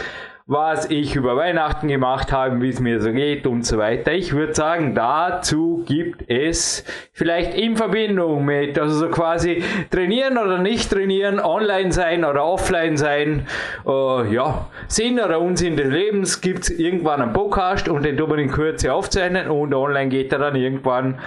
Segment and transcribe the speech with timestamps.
[0.50, 4.14] was ich über Weihnachten gemacht habe, wie es mir so geht und so weiter.
[4.14, 9.62] Ich würde sagen, dazu gibt es vielleicht in Verbindung mit, also so quasi
[9.92, 13.46] trainieren oder nicht trainieren, online sein oder offline sein,
[13.86, 18.30] äh, ja, Sinn oder Unsinn des Lebens gibt es irgendwann einen Podcast und den tun
[18.30, 21.20] wir in Kürze aufzeichnen und online geht er dann irgendwann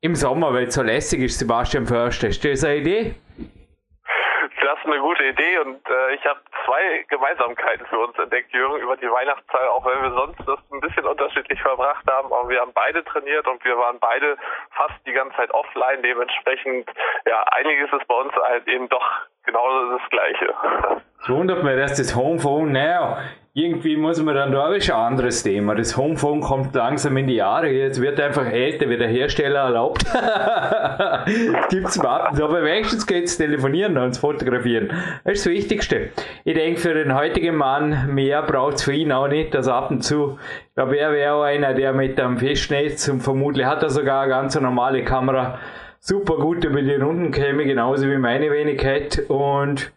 [0.00, 2.28] im Sommer, weil es so lässig ist, Sebastian Förster.
[2.28, 3.14] Ist das eine Idee?
[3.36, 8.80] Das ist eine gute Idee und äh, ich habe zwei Gemeinsamkeiten für uns entdeckt, Jürgen,
[8.80, 12.60] über die Weihnachtszeit, auch wenn wir sonst das ein bisschen unterschiedlich verbracht haben, aber wir
[12.60, 14.36] haben beide trainiert und wir waren beide
[14.70, 16.88] fast die ganze Zeit offline, dementsprechend,
[17.26, 19.06] ja, einiges ist bei uns halt eben doch
[19.44, 20.54] genau das Gleiche.
[21.28, 23.18] Wundert mich, dass das Homephone, naja,
[23.54, 25.74] irgendwie muss man dann da ist ein anderes Thema.
[25.74, 27.68] Das Homephone kommt langsam in die Jahre.
[27.68, 30.04] Jetzt wird einfach älter, wie der Hersteller erlaubt.
[31.68, 32.40] Gibt's Warten.
[32.40, 34.88] Aber wenigstens geht's telefonieren und fotografieren.
[35.24, 36.08] Das ist das Wichtigste.
[36.44, 39.52] Ich denke, für den heutigen Mann mehr braucht's für ihn auch nicht.
[39.52, 43.20] Das ab und zu, ich glaube, er wäre auch einer, der mit einem Festnetz und
[43.20, 45.58] vermutlich hat er sogar eine ganz normale Kamera
[46.00, 49.22] super gut über die Runden käme, genauso wie meine Wenigkeit.
[49.28, 49.92] Und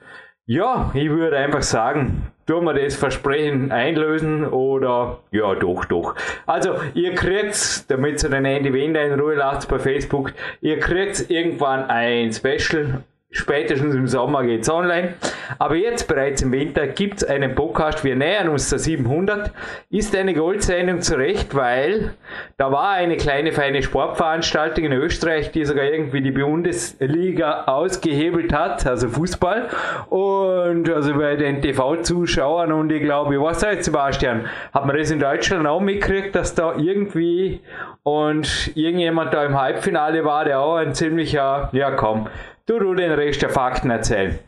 [0.45, 6.15] ja, ich würde einfach sagen, tun wir das Versprechen einlösen oder ja, doch, doch.
[6.45, 11.29] Also, ihr kriegt, damit ihr den Andy Wender in Ruhe lasst bei Facebook, ihr kriegt
[11.29, 13.03] irgendwann ein Special
[13.37, 15.15] Spätestens im Sommer geht es online.
[15.59, 18.05] Aber jetzt bereits im Winter gibt es einen Podcast.
[18.05, 19.51] Wir nähern uns der 700.
[19.89, 22.13] Ist eine Goldsendung zurecht, weil
[22.55, 28.87] da war eine kleine feine Sportveranstaltung in Österreich, die sogar irgendwie die Bundesliga ausgehebelt hat,
[28.87, 29.67] also Fußball.
[30.07, 34.45] Und also bei den TV-Zuschauern und ich glaube, was sagt Sebastian?
[34.73, 37.59] Hat man das in Deutschland auch mitgekriegt, dass da irgendwie
[38.03, 42.29] und irgendjemand da im Halbfinale war, der auch ein ziemlicher, ja komm,
[42.67, 44.39] Du, du den Rest der Fakten erzählen.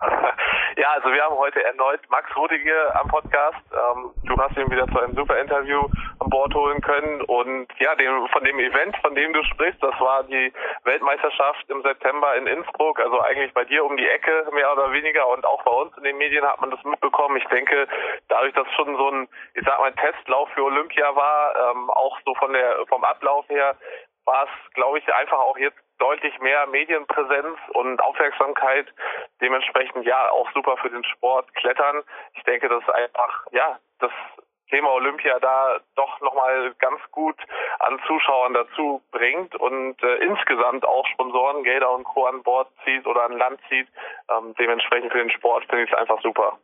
[0.76, 3.62] Ja, also wir haben heute erneut Max Rudige am Podcast.
[3.70, 5.86] Ähm, du hast ihn wieder zu einem super Interview
[6.18, 7.22] an Bord holen können.
[7.22, 11.80] Und ja, dem, von dem Event, von dem du sprichst, das war die Weltmeisterschaft im
[11.82, 15.28] September in Innsbruck, also eigentlich bei dir um die Ecke, mehr oder weniger.
[15.28, 17.36] Und auch bei uns in den Medien hat man das mitbekommen.
[17.36, 17.86] Ich denke,
[18.26, 22.34] dadurch, dass schon so ein, ich sag mal, Testlauf für Olympia war, ähm, auch so
[22.34, 23.76] von der, vom Ablauf her,
[24.24, 28.86] war es, glaube ich, einfach auch jetzt deutlich mehr Medienpräsenz und Aufmerksamkeit.
[29.40, 32.02] Dementsprechend ja auch super für den Sport Klettern.
[32.34, 34.12] Ich denke, dass einfach ja das
[34.70, 37.36] Thema Olympia da doch nochmal ganz gut
[37.80, 42.26] an Zuschauern dazu bringt und äh, insgesamt auch Sponsoren, Gelder und Co.
[42.26, 43.86] an Bord zieht oder an Land zieht.
[44.30, 46.58] Ähm, dementsprechend für den Sport finde ich es einfach super.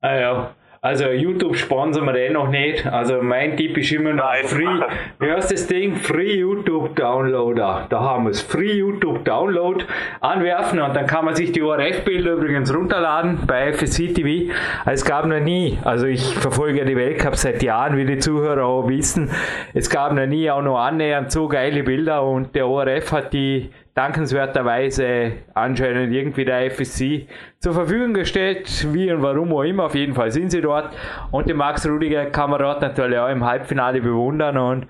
[0.00, 2.86] Ah ja, also YouTube sponsern wir den noch nicht.
[2.86, 4.44] Also mein Tipp ist immer noch Nein.
[4.44, 4.80] Free.
[5.18, 5.96] Wie heißt das Ding?
[5.96, 7.86] Free YouTube Downloader.
[7.88, 8.42] Da haben wir es.
[8.42, 9.82] Free YouTube Download
[10.20, 14.52] anwerfen und dann kann man sich die ORF-Bilder übrigens runterladen bei FSC TV.
[14.84, 18.86] Es gab noch nie, also ich verfolge die Weltcup seit Jahren, wie die Zuhörer auch
[18.86, 19.30] wissen.
[19.72, 23.70] Es gab noch nie auch noch annähernd so geile Bilder und der ORF hat die
[23.94, 27.28] dankenswerterweise anscheinend irgendwie der FSC
[27.60, 30.94] zur Verfügung gestellt, wie und warum auch immer, auf jeden Fall sind sie dort
[31.30, 34.88] und den Max Rudiger kann man dort natürlich auch im Halbfinale bewundern und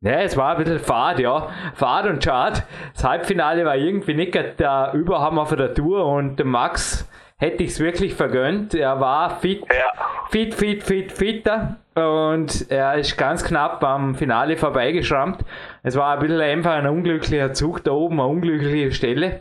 [0.00, 1.48] ja, es war ein bisschen fad, ja.
[1.74, 2.64] Fad und schad.
[2.92, 7.70] Das Halbfinale war irgendwie nicht der Überhammer von der Tour und der Max hätte ich
[7.70, 8.74] es wirklich vergönnt.
[8.74, 9.92] Er war fit, ja.
[10.28, 15.44] fit, fit, fit, fitter und er ist ganz knapp am Finale vorbeigeschrammt.
[15.82, 19.40] Es war ein bisschen einfach ein unglücklicher Zug da oben, eine unglückliche Stelle.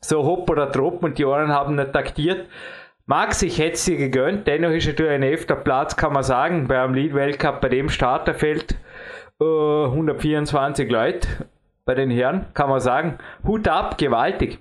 [0.00, 2.48] So hopp oder trop und die anderen haben nicht taktiert.
[3.06, 6.92] Max, ich hätte dir gegönnt, dennoch ist natürlich ein elfter Platz, kann man sagen, beim
[6.92, 8.76] Lead-Weltcup, bei dem Starterfeld
[9.40, 11.28] äh, 124 Leute
[11.84, 13.18] bei den Herren, kann man sagen.
[13.44, 14.58] Hut ab, gewaltig.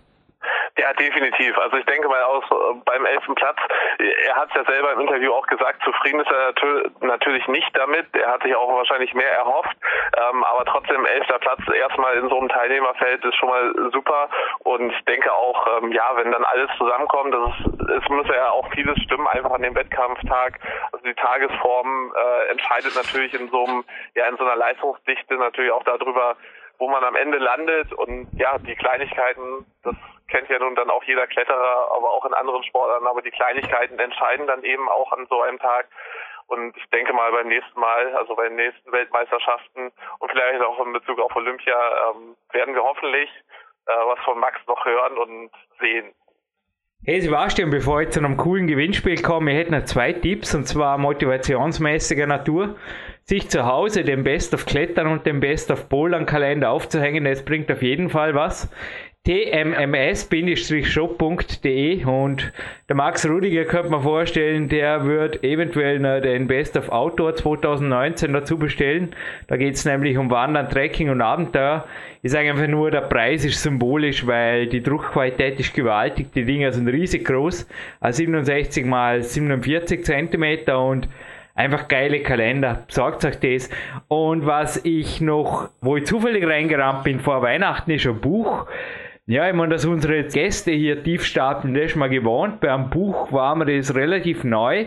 [0.85, 1.57] Ja, definitiv.
[1.57, 3.57] Also ich denke mal aus äh, beim elften Platz,
[3.97, 6.53] er hat es ja selber im Interview auch gesagt, zufrieden ist er
[7.01, 8.05] natürlich nicht damit.
[8.15, 9.75] Er hat sich auch wahrscheinlich mehr erhofft.
[10.15, 14.29] Ähm, aber trotzdem elfter Platz erstmal in so einem Teilnehmerfeld ist schon mal super.
[14.59, 18.51] Und ich denke auch, ähm, ja, wenn dann alles zusammenkommt, das ist, es muss ja
[18.51, 20.59] auch vieles stimmen, einfach an dem Wettkampftag.
[20.91, 23.83] Also die Tagesform äh, entscheidet natürlich in so einem,
[24.13, 26.35] ja, in so einer Leistungsdichte natürlich auch darüber,
[26.77, 29.95] wo man am Ende landet und ja, die Kleinigkeiten, das
[30.27, 33.99] kennt ja nun dann auch jeder Kletterer, aber auch in anderen Sportarten, aber die Kleinigkeiten
[33.99, 35.87] entscheiden dann eben auch an so einem Tag.
[36.47, 40.85] Und ich denke mal beim nächsten Mal, also bei den nächsten Weltmeisterschaften und vielleicht auch
[40.85, 43.29] in Bezug auf Olympia, ähm, werden wir hoffentlich
[43.87, 46.13] äh, was von Max noch hören und sehen.
[47.03, 50.65] Hey Sebastian, bevor ich zu einem coolen Gewinnspiel komme, ich hätte noch zwei Tipps und
[50.65, 52.77] zwar motivationsmäßiger Natur.
[53.27, 57.43] Sich zu Hause den Best of Klettern und den Best of Bouldern Kalender aufzuhängen, das
[57.43, 58.69] bringt auf jeden Fall was
[59.25, 62.53] tmms-shop.de und
[62.87, 68.31] der Max Rudiger könnte man vorstellen, der wird eventuell noch den Best of Outdoor 2019
[68.31, 69.15] dazu bestellen.
[69.47, 71.87] Da geht es nämlich um Wandern, Trekking und Abenteuer.
[72.21, 76.31] Ich sage einfach nur, der Preis ist symbolisch, weil die Druckqualität ist gewaltig.
[76.33, 77.67] Die Dinger sind riesig groß,
[77.99, 81.09] also 67 mal 47 cm und
[81.55, 82.83] einfach geile Kalender.
[82.89, 83.69] Sagt euch das.
[84.07, 88.67] Und was ich noch, wo ich zufällig reingerannt bin vor Weihnachten, ist ein Buch.
[89.27, 92.59] Ja, ich meine, dass unsere Gäste hier tief stapeln, das ist mal gewohnt.
[92.59, 94.85] Beim Buch war mir das relativ neu.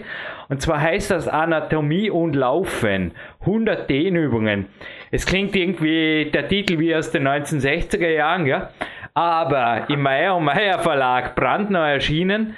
[0.48, 3.14] Und zwar heißt das Anatomie und Laufen.
[3.40, 4.66] 100 Dehnübungen.
[5.10, 8.70] Es klingt irgendwie der Titel wie aus den 1960er Jahren, ja.
[9.12, 12.54] Aber im Meyer und Meyer Verlag brandneu erschienen.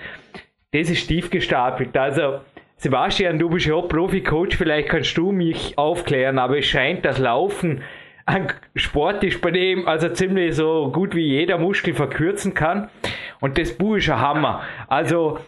[0.73, 1.97] Das ist tief gestapelt.
[1.97, 2.41] Also,
[2.81, 7.83] Sebastian, du bist ja Profi-Coach, vielleicht kannst du mich aufklären, aber es scheint, das Laufen
[8.25, 12.89] ein Sport ist, bei dem also ziemlich so gut wie jeder Muskel verkürzen kann.
[13.41, 14.63] Und das Buch ist ein Hammer.
[14.89, 15.41] Also,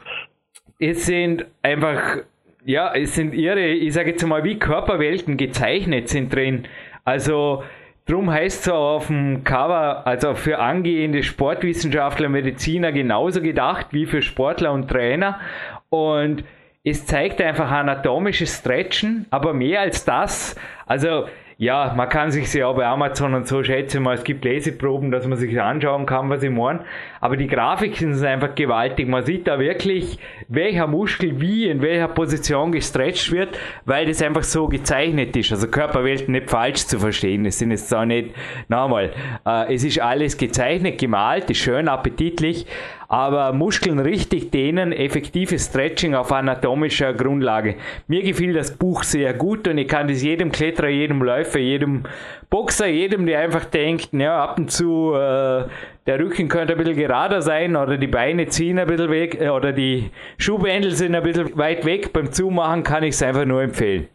[0.79, 2.19] es sind einfach,
[2.67, 6.69] ja, es sind ihre, ich sage jetzt mal, wie Körperwelten gezeichnet sind drin.
[7.03, 7.65] Also,
[8.05, 14.21] drum heißt es auf dem Cover, also für angehende Sportwissenschaftler, Mediziner genauso gedacht wie für
[14.21, 15.41] Sportler und Trainer.
[15.89, 16.45] Und
[16.85, 20.57] es zeigt einfach anatomisches Stretchen, aber mehr als das.
[20.87, 21.27] Also,
[21.59, 25.13] ja, man kann sich sie auch bei Amazon und so schätzen mal, es gibt Leseproben,
[25.13, 26.81] dass man sich anschauen kann, was ich meine.
[27.21, 29.07] Aber die Grafiken sind einfach gewaltig.
[29.07, 30.19] Man sieht da wirklich,
[30.49, 35.53] welcher Muskel wie in welcher Position gestretcht wird, weil das einfach so gezeichnet ist.
[35.53, 37.47] Also Körperwelten nicht falsch zu verstehen.
[37.47, 38.35] Es sind jetzt auch nicht,
[38.67, 39.13] nochmal,
[39.47, 42.67] äh, es ist alles gezeichnet, gemalt, ist schön appetitlich,
[43.13, 47.75] aber Muskeln richtig dehnen, effektives Stretching auf anatomischer Grundlage.
[48.09, 52.05] Mir gefiel das Buch sehr gut und ich kann das jedem Kletterer, jedem Läufer, jedem
[52.49, 55.65] Boxer, jedem, der einfach denkt, ja, ab und zu äh,
[56.07, 59.51] der Rücken könnte ein bisschen gerader sein oder die Beine ziehen ein bisschen weg äh,
[59.51, 62.15] oder die Schuhbändel sind ein bisschen weit weg.
[62.15, 64.09] Beim Zumachen kann ich es einfach nur empfehlen.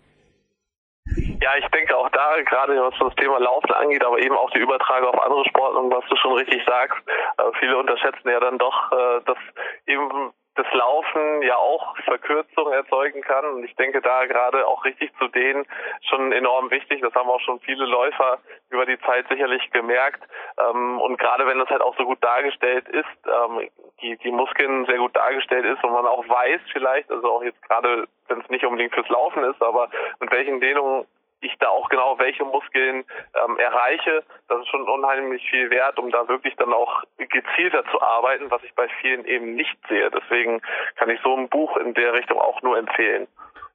[1.42, 4.60] Ja, ich denke auch da, gerade was das Thema Laufen angeht, aber eben auch die
[4.60, 6.98] Übertragung auf andere Sportarten, was du schon richtig sagst,
[7.38, 9.38] äh, viele unterschätzen ja dann doch, äh, dass
[9.86, 13.46] eben das Laufen ja auch Verkürzung erzeugen kann.
[13.46, 15.66] Und ich denke da gerade auch richtig zu denen
[16.10, 17.02] schon enorm wichtig.
[17.02, 18.40] Das haben auch schon viele Läufer
[18.70, 20.22] über die Zeit sicherlich gemerkt.
[20.60, 23.70] Ähm, und gerade wenn das halt auch so gut dargestellt ist, ähm,
[24.02, 27.62] die, die Muskeln sehr gut dargestellt ist und man auch weiß vielleicht, also auch jetzt
[27.64, 29.90] gerade, wenn es nicht unbedingt fürs Laufen ist, aber
[30.20, 31.06] mit welchen Dehnungen
[31.42, 33.06] ich da auch genau welche Muskeln
[33.46, 38.02] ähm, erreiche, das ist schon unheimlich viel wert, um da wirklich dann auch gezielter zu
[38.02, 40.10] arbeiten, was ich bei vielen eben nicht sehe.
[40.10, 40.62] Deswegen
[40.96, 43.28] kann ich so ein Buch in der Richtung auch nur empfehlen.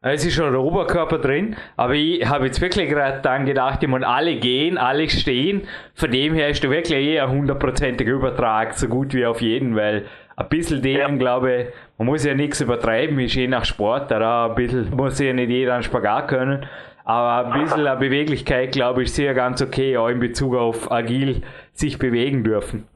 [0.05, 3.89] Es ist schon der Oberkörper drin, aber ich habe jetzt wirklich gerade dann gedacht, ich
[3.89, 5.69] muss alle gehen, alle stehen.
[5.95, 10.07] Von dem her ist du wirklich eher hundertprozentiger Übertrag, so gut wie auf jeden, weil
[10.37, 11.17] ein bisschen denen, ja.
[11.19, 11.67] glaube ich,
[11.99, 15.51] man muss ja nichts übertreiben, ist je nach Sport, da ein bisschen muss ja nicht
[15.51, 16.67] jeder einen Spagat können.
[17.05, 21.43] Aber ein bisschen eine Beweglichkeit, glaube ich, sehr ganz okay, auch in Bezug auf agil
[21.73, 22.87] sich bewegen dürfen.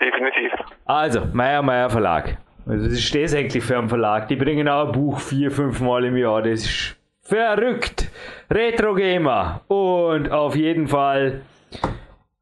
[0.00, 0.52] Definitiv.
[0.84, 2.36] Also, Meier Meier Verlag.
[2.66, 4.28] Also, das ist das eigentlich für einen Verlag.
[4.28, 6.42] Die bringen auch ein Buch vier, fünf Mal im Jahr.
[6.42, 8.10] Das ist verrückt.
[8.50, 9.62] Retro Gamer.
[9.68, 11.40] Und auf jeden Fall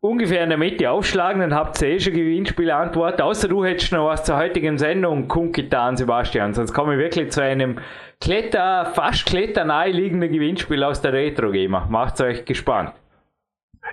[0.02, 3.23] ungefähr in der Mitte aufschlagen, dann habt ihr eh schon Gewinnspielantwort.
[3.23, 6.52] Außer du hättest noch was zur heutigen Sendung kundgetan, Sebastian.
[6.52, 7.78] Sonst komme ich wirklich zu einem
[8.21, 11.87] Kletter, fast Kletter liegenden Gewinnspiel aus der Retro Gamer.
[11.88, 12.92] Macht's euch gespannt.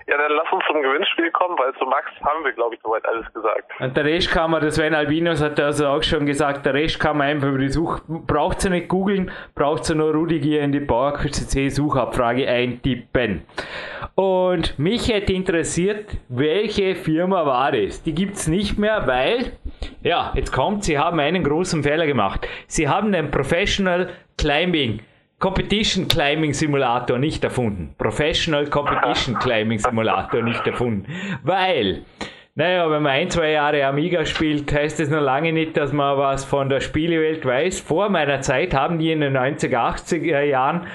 [0.09, 3.05] Ja, dann lass uns zum Gewinnspiel kommen, weil zu Max haben wir, glaube ich, soweit
[3.05, 3.69] alles gesagt.
[3.79, 6.99] Und der Rest kann man, das Sven Albinos hat also auch schon gesagt, der Rest
[6.99, 10.71] kann man einfach über die Such, braucht sie nicht googeln, braucht sie nur Rudigier in
[10.71, 13.45] die PowerQuest Suchabfrage eintippen.
[14.15, 18.01] Und mich hätte interessiert, welche Firma war das?
[18.01, 19.51] Die gibt es nicht mehr, weil,
[20.01, 22.47] ja, jetzt kommt, sie haben einen großen Fehler gemacht.
[22.65, 25.01] Sie haben den Professional Climbing
[25.39, 27.95] Competition Climbing Simulator nicht erfunden.
[27.97, 31.05] Professional Competition Climbing Simulator nicht erfunden.
[31.43, 32.03] Weil,
[32.55, 36.17] naja, wenn man ein, zwei Jahre Amiga spielt, heißt es noch lange nicht, dass man
[36.17, 37.79] was von der Spielewelt weiß.
[37.79, 40.87] Vor meiner Zeit haben die in den 90er, 80er Jahren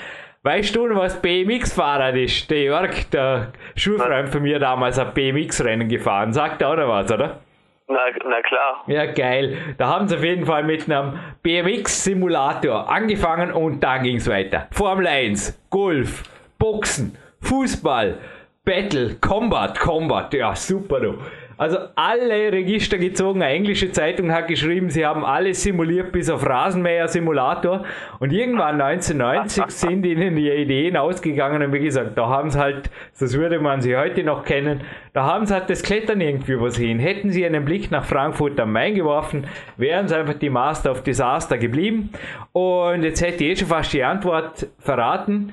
[0.44, 2.50] Weißt du, was BMX-Fahrrad ist?
[2.50, 6.34] Der Jörg, der Schulfreund von mir damals hat BMX-Rennen gefahren.
[6.34, 7.40] Sagt er oder was, oder?
[7.86, 8.82] Na, na klar.
[8.86, 9.58] Ja, geil.
[9.76, 14.68] Da haben sie auf jeden Fall mit einem BMX-Simulator angefangen und dann ging es weiter.
[14.70, 16.22] Formel 1, Golf,
[16.58, 18.18] Boxen, Fußball,
[18.64, 20.32] Battle, Combat, Combat.
[20.32, 21.18] Ja, super, du.
[21.56, 23.42] Also alle Register gezogen.
[23.42, 27.84] Eine englische Zeitung hat geschrieben, sie haben alles simuliert bis auf Rasenmäher-Simulator.
[28.18, 32.90] Und irgendwann 1990 sind ihnen die Ideen ausgegangen und wie gesagt, da haben sie halt,
[33.18, 34.80] das würde man sie heute noch kennen,
[35.12, 36.98] da haben sie halt das Klettern irgendwie übersehen.
[36.98, 39.46] Hätten sie einen Blick nach Frankfurt am Main geworfen,
[39.76, 42.10] wären sie einfach die Master of Disaster geblieben.
[42.52, 45.52] Und jetzt hätte ich eh schon fast die Antwort verraten.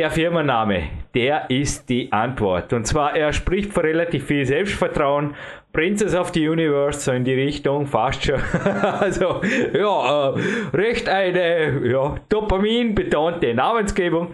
[0.00, 2.72] Der Firmenname, der ist die Antwort.
[2.72, 5.34] Und zwar, er spricht von relativ viel Selbstvertrauen.
[5.74, 8.40] Princess of the Universe, so in die Richtung, fast schon.
[8.98, 9.42] also,
[9.74, 10.40] ja, äh,
[10.72, 14.28] recht eine ja, Dopamin-betonte Namensgebung.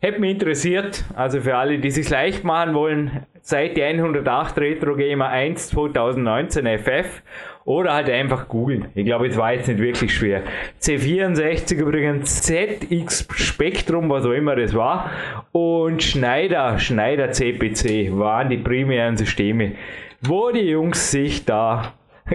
[0.00, 5.28] Hätte mich interessiert, also für alle, die sich leicht machen wollen, Seite 108 Retro Gamer
[5.30, 7.22] 1 2019 FF
[7.66, 8.86] oder halt einfach googeln.
[8.94, 10.42] Ich glaube, es war jetzt nicht wirklich schwer.
[10.80, 15.10] C64 übrigens, ZX Spektrum, was auch immer das war.
[15.52, 19.72] Und Schneider, Schneider CPC waren die primären Systeme,
[20.22, 21.92] wo die Jungs sich da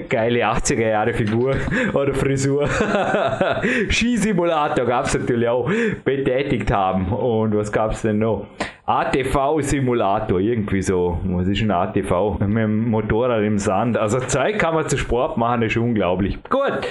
[0.09, 1.55] geile 80er Jahre Figur
[1.93, 2.67] oder Frisur.
[3.89, 5.69] Skisimulator gab es natürlich auch
[6.03, 7.11] betätigt haben.
[7.11, 8.47] Und was gab es denn noch?
[8.91, 11.17] ATV-Simulator, irgendwie so.
[11.23, 12.39] Was ist ein ATV?
[12.39, 13.97] Mit dem Motorrad im Sand.
[13.97, 16.37] Also Zeit kann man zu Sport machen, ist unglaublich.
[16.49, 16.81] Gut,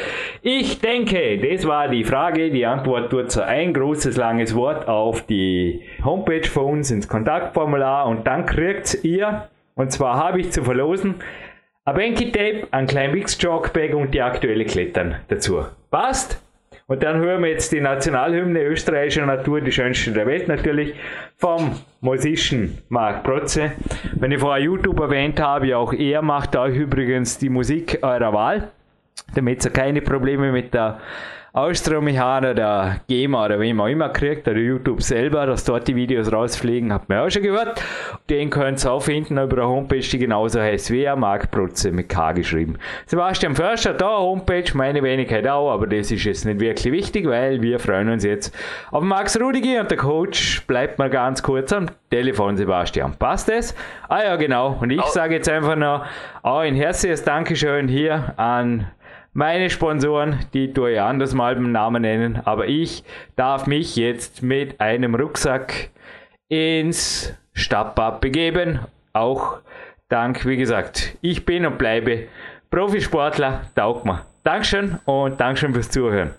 [0.40, 2.50] ich denke, das war die Frage.
[2.50, 8.06] Die Antwort tut so ein großes, langes Wort auf die Homepage von uns ins Kontaktformular
[8.06, 11.16] und dann kriegt ihr, und zwar habe ich zu verlosen,
[11.84, 15.64] ein Banky Tape, ein kleinen Mix Jogbag und die aktuelle Klettern dazu.
[15.90, 16.42] Passt?
[16.90, 20.92] Und dann hören wir jetzt die Nationalhymne österreichischer Natur, die schönste der Welt natürlich,
[21.36, 23.70] vom Musischen Marc Protze.
[24.16, 28.72] Wenn ich vorher YouTube erwähnt habe, auch er macht euch übrigens die Musik eurer Wahl,
[29.36, 30.98] damit ihr keine Probleme mit der
[31.52, 36.32] Ausstrommechaner, der GEMA oder wem auch immer kriegt, oder YouTube selber, dass dort die Videos
[36.32, 37.82] rausfliegen, hat man auch schon gehört.
[38.28, 41.90] Den könnt ihr auch finden über eine Homepage, die genauso heißt wie er, Marc Protze
[41.90, 42.76] mit K geschrieben.
[43.06, 47.60] Sebastian Förster, da Homepage, meine Wenigkeit auch, aber das ist jetzt nicht wirklich wichtig, weil
[47.62, 48.56] wir freuen uns jetzt
[48.92, 53.16] auf Max Rudiger und der Coach bleibt mal ganz kurz am Telefon, Sebastian.
[53.18, 53.74] Passt das?
[54.08, 54.78] Ah ja, genau.
[54.80, 56.04] Und ich sage jetzt einfach noch
[56.42, 58.86] auch ein herzliches Dankeschön hier an
[59.32, 63.04] meine Sponsoren, die tue ich anders mal beim Namen nennen, aber ich
[63.36, 65.90] darf mich jetzt mit einem Rucksack
[66.48, 68.80] ins Stadtbad begeben.
[69.12, 69.58] Auch
[70.08, 72.26] dank, wie gesagt, ich bin und bleibe
[72.70, 74.06] Profisportler, taugt.
[74.42, 76.30] Dankeschön und Dankeschön fürs Zuhören.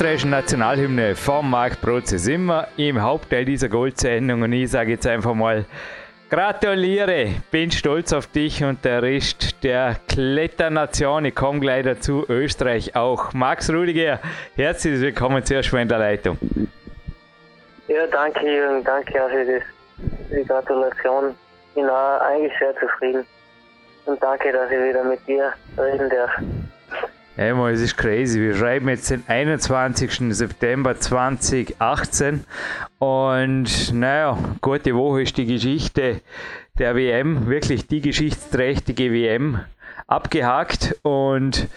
[0.00, 5.06] Österreichischen Nationalhymne vom Marc Protze sind wir im Hauptteil dieser Goldsendung und ich sage jetzt
[5.06, 5.66] einfach mal
[6.30, 11.26] Gratuliere, bin stolz auf dich und der Rest der Kletternation.
[11.26, 13.34] Ich komme gleich dazu, Österreich auch.
[13.34, 14.20] Max Rudiger,
[14.56, 16.38] herzlich willkommen zuerst mal in der Leitung.
[17.88, 19.62] Ja, danke Jürgen, danke auch für, das,
[20.30, 21.34] die Gratulation.
[21.68, 23.26] Ich bin auch eigentlich sehr zufrieden.
[24.06, 26.30] Und danke, dass ich wieder mit dir reden darf.
[27.36, 28.40] Einmal, es ist crazy.
[28.40, 30.34] Wir schreiben jetzt den 21.
[30.34, 32.44] September 2018
[32.98, 36.20] und naja, gute Woche ist die Geschichte
[36.78, 39.60] der WM, wirklich die geschichtsträchtige WM
[40.08, 41.68] abgehakt und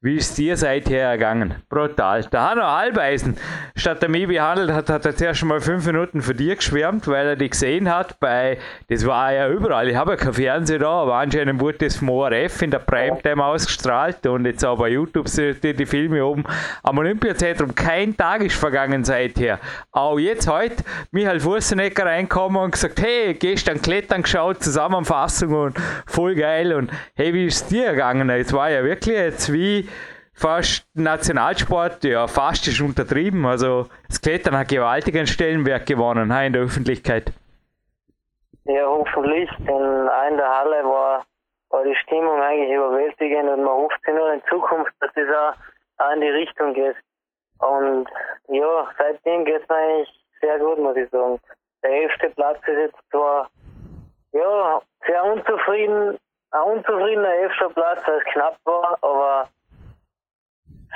[0.00, 1.56] wie ist dir seither ergangen?
[1.68, 2.22] Brutal.
[2.22, 3.36] Der Hanno Halbeisen,
[3.74, 7.26] statt der mich behandelt hat, hat er zuerst mal fünf Minuten für dir geschwärmt, weil
[7.26, 10.88] er dich gesehen hat bei, das war ja überall, ich habe ja kein Fernseher da,
[10.88, 15.28] aber anscheinend wurde das vom ORF in der Primetime ausgestrahlt und jetzt auch bei YouTube
[15.28, 16.44] sind die, die Filme oben
[16.84, 17.74] am Olympiazentrum.
[17.74, 19.58] Kein Tag ist vergangen seither.
[19.90, 20.76] Auch jetzt heute,
[21.10, 25.76] Michael Fussenecker reinkommen und gesagt, hey, gestern Klettern geschaut, Zusammenfassung und
[26.06, 28.30] voll geil und hey, wie ist dir ergangen?
[28.30, 29.87] Es war ja wirklich jetzt wie
[30.38, 33.44] fast Nationalsport, ja, fast ist untertrieben.
[33.44, 37.32] Also das Klettern hat gewaltigen Stellenwert gewonnen in der Öffentlichkeit.
[38.64, 41.24] Ja, hoffentlich, auch in der Halle war,
[41.70, 46.04] war die Stimmung eigentlich überwältigend und man hofft sich nur in Zukunft, dass das auch,
[46.04, 46.96] auch in die Richtung geht.
[47.58, 48.08] Und
[48.48, 50.08] ja, seitdem geht es eigentlich
[50.40, 51.40] sehr gut, muss ich sagen.
[51.82, 53.48] Der elfte Platz ist jetzt zwar
[54.32, 56.18] ja, sehr unzufrieden,
[56.50, 59.48] ein unzufriedener elfter Platz, weil es knapp war, aber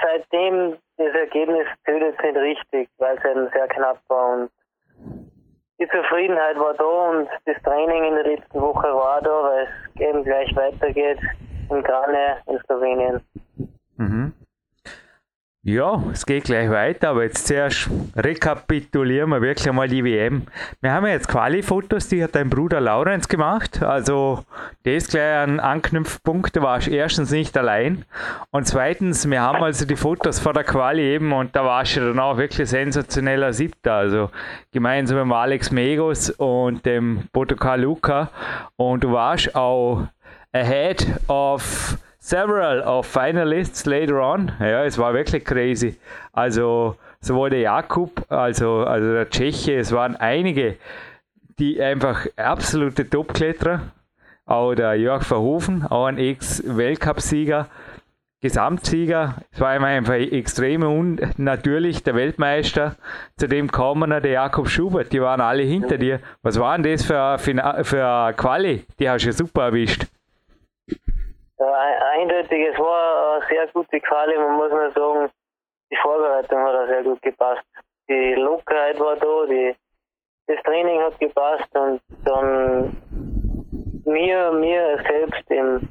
[0.00, 4.50] seitdem das Ergebnis jetzt nicht richtig, weil es eben sehr knapp war und
[5.80, 10.00] die Zufriedenheit war da und das Training in der letzten Woche war da, weil es
[10.00, 11.18] eben gleich weitergeht
[11.70, 13.20] in Grane in Slowenien.
[13.96, 14.32] Mhm.
[15.64, 20.42] Ja, es geht gleich weiter, aber jetzt zuerst rekapitulieren wir wirklich mal die WM.
[20.80, 23.80] Wir haben ja jetzt Quali-Fotos, die hat dein Bruder Laurenz gemacht.
[23.80, 24.44] Also,
[24.82, 28.04] das ist gleich ein Anknüpfpunkt, da warst du erstens nicht allein.
[28.50, 32.00] Und zweitens, wir haben also die Fotos vor der Quali eben und da warst du
[32.00, 33.94] dann auch wirklich sensationeller Siebter.
[33.94, 34.30] Also,
[34.72, 38.30] gemeinsam mit Alex Megos und dem Botokar Luca.
[38.74, 40.08] Und du warst auch
[40.52, 44.52] ahead of several of finalists later on.
[44.60, 45.96] Ja, es war wirklich crazy.
[46.32, 50.76] Also sowohl der Jakub, also, also der Tscheche, es waren einige,
[51.58, 53.80] die einfach absolute Topkletterer.
[54.46, 57.68] Auch der Jörg Verhofen, auch ein Ex-Weltcupsieger,
[58.40, 59.36] Gesamtsieger.
[59.52, 62.96] Es war einfach extrem unnatürlich, der Weltmeister.
[63.36, 66.20] Zudem kam der Jakob Schubert, die waren alle hinter dir.
[66.42, 68.84] Was war denn das für, für, für Quali?
[68.98, 70.06] Die hast du ja super erwischt.
[71.62, 75.30] Eindeutig, es war eine sehr gute Quali, man muss mal sagen,
[75.90, 77.64] die Vorbereitung hat auch sehr gut gepasst.
[78.08, 79.74] Die Lockerheit war da, die,
[80.46, 82.96] das Training hat gepasst und dann
[84.04, 85.88] mir, mir selbst im,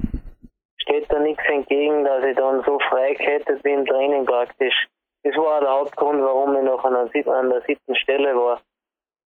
[0.78, 4.88] steht da nichts entgegen, dass ich dann so frei gekettet bin im Training praktisch.
[5.22, 8.60] Das war der Hauptgrund, warum ich noch an der, an der siebten Stelle war.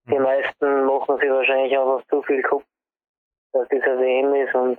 [0.08, 2.64] Die meisten machen sich wahrscheinlich einfach zu viel Kopf,
[3.52, 4.78] dass das eine WM ist und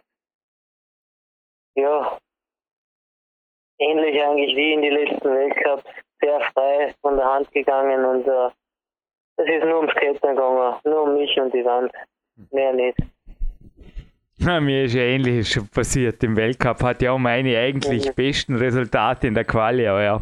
[1.78, 2.18] ja,
[3.80, 5.84] ähnlich eigentlich wie in die letzten Weltcups,
[6.20, 8.50] sehr frei von der Hand gegangen und äh,
[9.38, 11.92] es ist nur ums Klettern gegangen, nur um mich und die Wand,
[12.52, 12.98] mehr nicht.
[14.48, 16.24] Na, mir ist ja ähnliches schon passiert.
[16.24, 20.22] Im Weltcup hat ja auch meine eigentlich besten Resultate in der Quali, aber ja.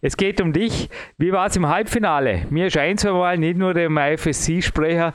[0.00, 0.88] Es geht um dich.
[1.18, 2.46] Wie war es im Halbfinale?
[2.48, 5.14] Mir scheint es mal nicht nur dem IFSC-Sprecher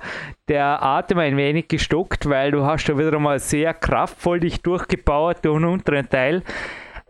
[0.49, 5.37] der Atem ein wenig gestockt, weil du hast da wieder mal sehr kraftvoll dich durchgebaut
[5.43, 6.43] durch den unteren Teil.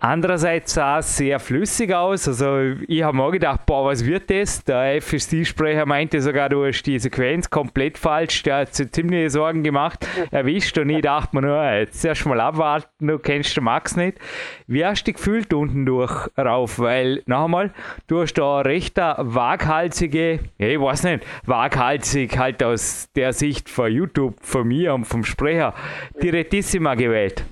[0.04, 2.28] Andererseits sah es sehr flüssig aus.
[2.28, 4.64] Also ich habe mir gedacht, boah, was wird das?
[4.64, 8.42] Der FSC-Sprecher meinte sogar, du hast die Sequenz komplett falsch.
[8.42, 10.76] Der hat sich ziemliche Sorgen gemacht, erwischt.
[10.80, 14.18] Und ich dachte mir nur, jetzt erst mal abwarten, du kennst den Max nicht.
[14.66, 16.80] Wie hast du dich gefühlt unten durch rauf?
[16.80, 17.70] Weil, noch einmal,
[18.08, 24.34] du hast da recht waghalsige, ich weiß nicht, waghalsig halt aus der Sicht von YouTube,
[24.42, 25.76] von mir und vom Sprecher,
[26.24, 27.46] die Retissima gewählt.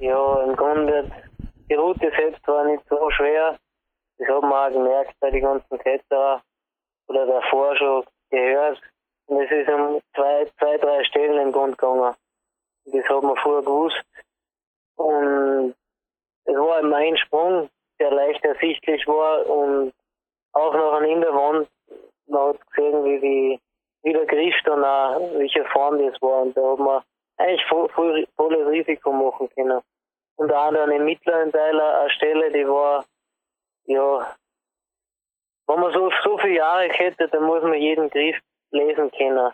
[0.00, 1.04] Ja, im Grunde
[1.72, 3.56] die Route selbst war nicht so schwer.
[4.18, 6.42] Das hat man auch gemerkt bei den ganzen Kletterer
[7.08, 8.78] oder davor schon gehört.
[9.26, 12.14] Und es ist um zwei, zwei, drei Stellen im Grund gegangen.
[12.84, 14.04] Das hat man vorher gewusst.
[14.96, 15.74] Und
[16.44, 19.94] es war immer ein Sprung, der leicht ersichtlich war und
[20.52, 21.68] auch noch in der Wand,
[22.26, 23.60] man hat gesehen, wie, die,
[24.02, 26.42] wie der Griff dann auch, welche Form das war.
[26.42, 27.02] Und da hat man
[27.38, 29.80] eigentlich voll, voll, volles Risiko machen können
[30.36, 33.04] unter anderem im mittleren Teil eine Stelle, die war,
[33.84, 34.34] ja,
[35.66, 38.36] wenn man so, so viele Jahre hätte, dann muss man jeden Griff
[38.70, 39.52] lesen können.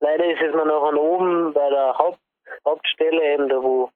[0.00, 2.20] Leider ist es mir noch an oben bei der Haupt,
[2.64, 3.90] Hauptstelle eben da, wo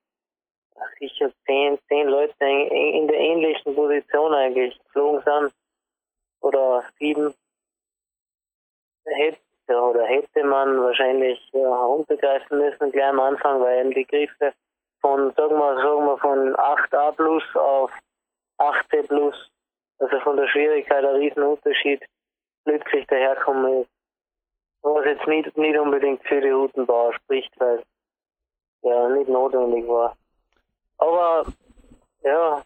[0.99, 5.53] sicher zehn, zehn Leute in, in der ähnlichen Position eigentlich geflogen sind.
[6.41, 7.33] Oder sieben.
[9.05, 14.53] Hätte, oder hätte man wahrscheinlich ja, runtergreifen müssen gleich am Anfang, weil eben die Griffe
[15.01, 17.91] von, sagen wir, sagen wir von 8a plus auf
[18.59, 19.51] 8c plus,
[19.99, 22.03] also von der Schwierigkeit ein Riesenunterschied,
[22.63, 23.89] plötzlich daherkommen ist.
[24.83, 27.83] Was jetzt nicht, nicht unbedingt für die Routenbauer spricht, weil
[28.81, 30.15] ja nicht notwendig war.
[30.97, 31.45] Aber
[32.23, 32.61] ja,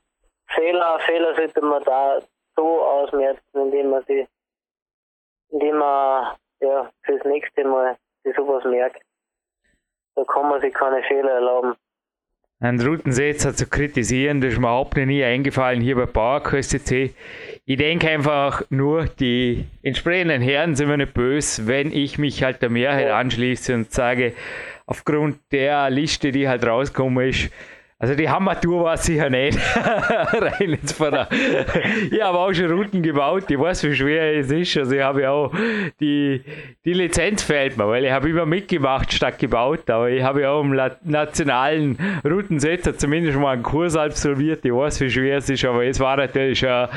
[0.48, 2.20] Fehler, Fehler sollte man da
[2.56, 4.28] so ausmerzen, indem man sie,
[5.50, 9.02] indem man ja fürs nächste Mal sich sowas merkt.
[10.16, 11.76] Da kann man sich keine Fehler erlauben.
[12.62, 18.10] Ein Routensetzer zu kritisieren, das ist mir überhaupt nie eingefallen hier bei PowerQuest Ich denke
[18.10, 23.10] einfach nur, die entsprechenden Herren sind mir nicht böse, wenn ich mich halt der Mehrheit
[23.10, 24.32] anschließe und sage,
[24.86, 27.52] aufgrund der Liste, die halt rausgekommen ist,
[28.06, 29.58] also die Hammertour war sicher nicht.
[29.76, 31.28] Rein jetzt von der.
[32.12, 34.78] ich habe auch schon Routen gebaut, ich weiß, wie schwer es ist.
[34.78, 35.52] Also ich habe ja auch
[36.00, 36.44] die,
[36.86, 39.90] die Lizenz fehlt mir, weil ich habe immer mitgemacht statt gebaut.
[39.90, 44.64] Aber ich habe ja auch im nationalen Routensetzer zumindest mal einen Kurs absolviert.
[44.64, 46.88] Ich weiß, wie schwer es ist, aber es war natürlich schon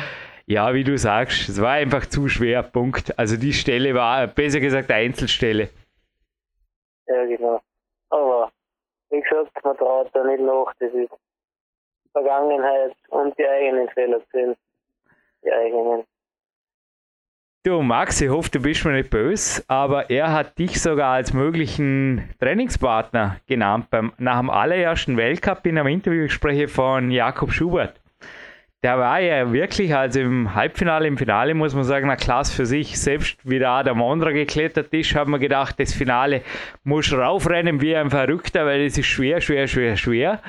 [0.44, 3.18] ja, wie du sagst, es war einfach zu schwer, Punkt.
[3.18, 5.70] Also die Stelle war, besser gesagt, Einzelstelle.
[7.06, 7.60] Ja, genau.
[8.10, 8.50] Aber,
[9.10, 11.12] wie gesagt, man traut da nicht nach, das ist
[12.12, 14.56] Vergangenheit und die eigenen Fehler sind.
[15.44, 16.04] Die eigenen.
[17.64, 21.32] Du Max, ich hoffe, du bist mir nicht böse, aber er hat dich sogar als
[21.32, 28.00] möglichen Trainingspartner genannt beim, nach dem allerersten Weltcup in einem Interviewgespräch von Jakob Schubert
[28.84, 32.64] der war ja wirklich, also im Halbfinale, im Finale muss man sagen, eine Klasse für
[32.64, 32.98] sich.
[32.98, 36.42] Selbst wie der Adam geklettert ist, haben wir gedacht, das Finale
[36.84, 40.40] muss raufrennen wie ein Verrückter, weil es ist schwer, schwer, schwer, schwer.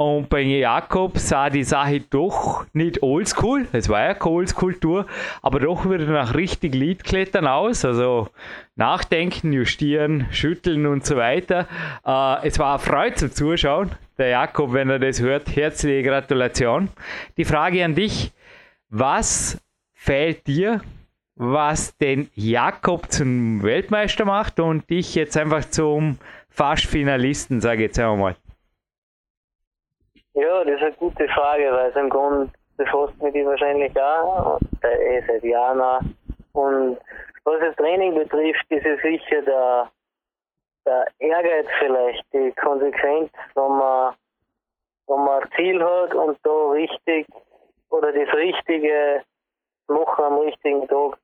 [0.00, 5.04] Und bei Jakob sah die Sache doch nicht oldschool, es war ja keine Oldschool-Tour,
[5.42, 7.84] aber doch wieder nach richtig Liedklettern aus.
[7.84, 8.28] Also
[8.76, 11.68] nachdenken, justieren, schütteln und so weiter.
[12.06, 13.90] Äh, es war eine Freude zum Zuschauen.
[14.16, 16.88] Der Jakob, wenn er das hört, herzliche Gratulation.
[17.36, 18.32] Die Frage an dich,
[18.88, 19.60] was
[19.92, 20.80] fällt dir,
[21.34, 26.16] was den Jakob zum Weltmeister macht und dich jetzt einfach zum
[26.48, 28.34] Fast-Finalisten, sage ich jetzt einmal?
[30.34, 34.60] Ja, das ist eine gute Frage, weil es im Grunde befasst mich die wahrscheinlich auch,
[34.82, 36.00] äh, seit Jahren auch.
[36.52, 36.98] Und
[37.44, 39.90] was das Training betrifft, ist es sicher der,
[40.86, 44.14] der Ehrgeiz vielleicht, die Konsequenz, wenn man,
[45.08, 47.26] wenn man ein Ziel hat und da richtig
[47.90, 49.22] oder das Richtige
[49.88, 51.18] machen am richtigen Tag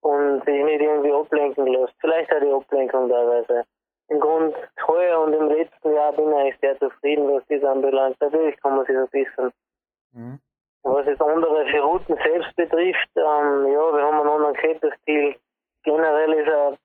[0.00, 1.94] und sich nicht irgendwie ablenken lässt.
[2.00, 3.64] Vielleicht auch die Ablenkung teilweise
[4.14, 4.54] im Grund
[4.86, 8.20] heuer und im letzten Jahr bin ich sehr zufrieden, was das anbelangt.
[8.20, 9.52] Natürlich kann man sich verbessern.
[10.12, 10.40] Mhm.
[10.82, 15.36] Was das andere für Routen selbst betrifft, ähm, ja, wir haben einen anderen Kletterstil.
[15.82, 16.78] Generell ist er,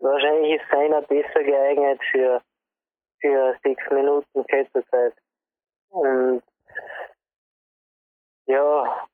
[0.00, 2.40] wahrscheinlich ist seiner besser geeignet für,
[3.20, 5.14] für sechs Minuten Kletterzeit.
[5.90, 6.42] Und,
[8.46, 9.06] ja,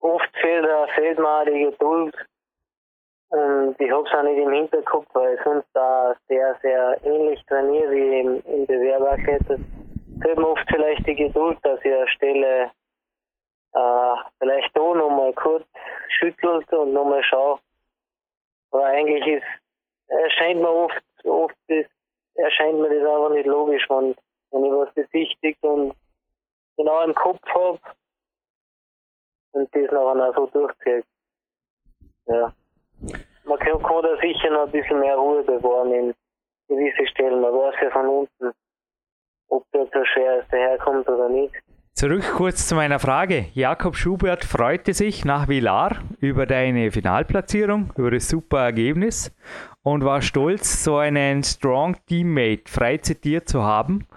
[0.00, 2.14] oft fehlt, fehlt mir auch die Geduld,
[3.34, 7.44] und ich habe es auch nicht im Hinterkopf, weil ich sonst da sehr, sehr ähnlich
[7.46, 9.58] trainiere wie im, im Bewerberkette.
[10.20, 12.70] Es hat mir oft vielleicht die Geduld, dass ich eine Stelle
[13.72, 15.66] äh, vielleicht da nochmal kurz
[16.10, 17.58] schüttelt und nochmal schaue.
[18.70, 19.46] Aber eigentlich ist,
[20.06, 21.90] erscheint mir oft, oft ist,
[22.36, 24.14] erscheint mir das einfach nicht logisch, wenn,
[24.52, 25.92] wenn ich was besichtigt und
[26.76, 27.80] genau im Kopf habe
[29.54, 31.04] und das nachher auch so durchzieht.
[32.26, 32.54] Ja
[33.54, 36.14] man kann, kann da sicher noch ein bisschen mehr Ruhe bewahren in
[36.68, 37.40] gewisse Stellen.
[37.40, 38.56] Man weiß ja von unten,
[39.48, 41.54] ob der so schwer ist, daherkommt oder nicht.
[41.92, 43.46] Zurück kurz zu meiner Frage.
[43.54, 49.32] Jakob Schubert freute sich nach Villar über deine Finalplatzierung, über das super Ergebnis
[49.84, 54.08] und war stolz, so einen Strong Teammate frei zitiert zu haben.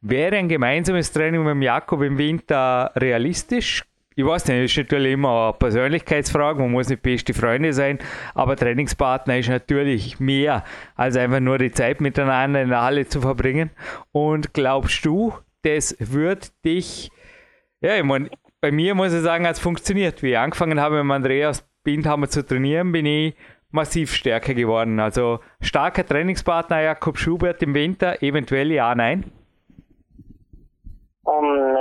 [0.00, 3.84] Wäre ein gemeinsames Training mit Jakob im Winter realistisch?
[4.16, 7.98] Ich weiß nicht, ist natürlich immer eine Persönlichkeitsfrage, man muss nicht beste Freunde sein,
[8.34, 10.64] aber Trainingspartner ist natürlich mehr
[10.96, 13.70] als einfach nur die Zeit miteinander in der Halle zu verbringen.
[14.12, 17.10] Und glaubst du, das wird dich,
[17.80, 20.22] ja, ich meine, bei mir muss ich sagen, hat es funktioniert.
[20.22, 23.34] Wie ich angefangen habe mit Andreas Bindhammer zu trainieren, bin ich
[23.70, 25.00] massiv stärker geworden.
[25.00, 29.30] Also starker Trainingspartner Jakob Schubert im Winter, eventuell ja, nein.
[31.22, 31.79] Um, naja,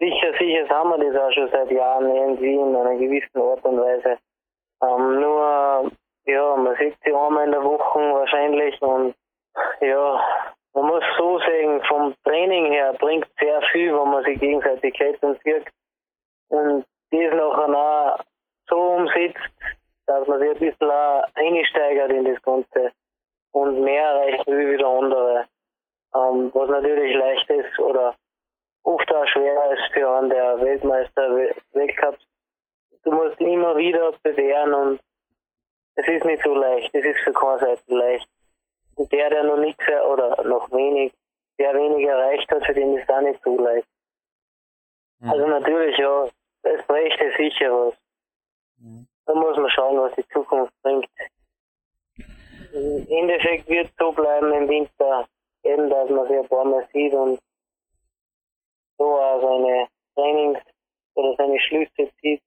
[0.00, 3.80] sicher, sicher haben wir das auch schon seit Jahren irgendwie in einer gewissen Art und
[3.80, 4.18] Weise.
[4.80, 5.92] Um, nur,
[6.24, 9.14] ja, man sieht sie einmal in der Woche wahrscheinlich und
[9.80, 10.20] ja,
[10.72, 15.22] man muss so sagen, vom Training her bringt sehr viel, wenn man sich gegenseitig hält
[15.22, 15.72] und wirkt.
[16.48, 18.20] Und das nachher auch
[18.68, 19.38] so umsetzt,
[20.06, 22.92] dass man sich ein bisschen auch einsteigert in das Ganze
[23.52, 25.46] und mehr erreicht wie wieder andere.
[26.12, 28.14] Um, was natürlich leicht ist oder
[28.84, 31.36] auch schwer ist für einen der Weltmeister
[31.72, 32.26] Weltcups.
[33.02, 35.00] Du musst immer wieder bewähren und
[35.96, 36.94] es ist nicht so leicht.
[36.94, 38.28] Es ist für keine Seite leicht.
[38.96, 41.12] Und der, der noch nichts oder noch wenig,
[41.58, 43.88] der wenig erreicht hat, für den ist auch nicht so leicht.
[45.20, 45.30] Mhm.
[45.30, 46.28] Also natürlich, ja,
[46.62, 47.94] es bräuchte sicher was.
[48.78, 49.06] Mhm.
[49.26, 51.08] Da muss man schauen, was die Zukunft bringt.
[52.72, 55.26] Im Endeffekt wird es so bleiben im Winter,
[55.64, 57.40] eben, dass man sich ein paar Mal sieht und
[59.00, 60.58] so seine Trainings
[61.14, 62.42] oder seine Schlüsse zieht.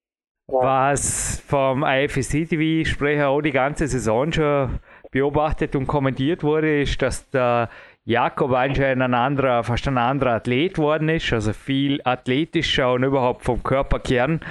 [0.47, 4.79] Was vom IFSC-TV-Sprecher auch die ganze Saison schon
[5.11, 7.69] beobachtet und kommentiert wurde, ist, dass der
[8.05, 13.43] Jakob anscheinend ein anderer, fast ein anderer Athlet worden ist, also viel athletischer und überhaupt
[13.43, 14.41] vom Körperkern.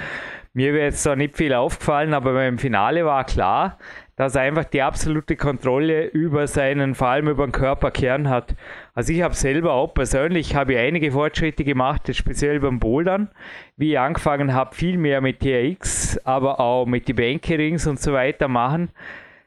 [0.53, 3.77] Mir wäre jetzt da nicht viel aufgefallen, aber beim Finale war klar,
[4.15, 8.55] dass er einfach die absolute Kontrolle über seinen, vor allem über den Körperkern hat.
[8.95, 13.29] Also ich habe selber auch persönlich, habe ich einige Fortschritte gemacht, speziell beim Bouldern,
[13.75, 18.13] wie ich angefangen habe, viel mehr mit TRX, aber auch mit den Bankerings und so
[18.13, 18.91] weiter machen.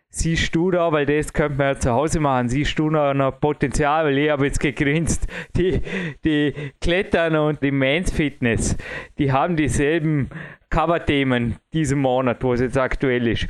[0.08, 3.38] Siehst du da, weil das könnte man ja zu Hause machen, siehst du noch, noch
[3.38, 5.80] Potenzial, weil ich habe jetzt gegrinst, die,
[6.24, 8.76] die Klettern und die Men's Fitness,
[9.18, 10.28] die haben dieselben
[10.70, 13.46] Cover-Themen diesen Monat, wo es jetzt aktuell ist.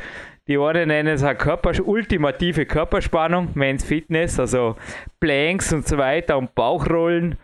[0.49, 4.77] Die einen nennen es halt Körper, ultimative Körperspannung, Men's Fitness, also
[5.19, 7.37] Planks und so weiter und Bauchrollen.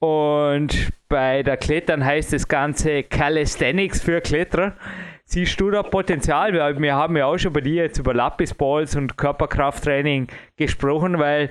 [0.00, 4.74] Und bei der Klettern heißt das Ganze Calisthenics für Kletterer.
[5.24, 6.52] Siehst du da Potenzial?
[6.52, 11.50] Wir, haben ja auch schon bei dir jetzt über Lapisballs und Körperkrafttraining gesprochen, weil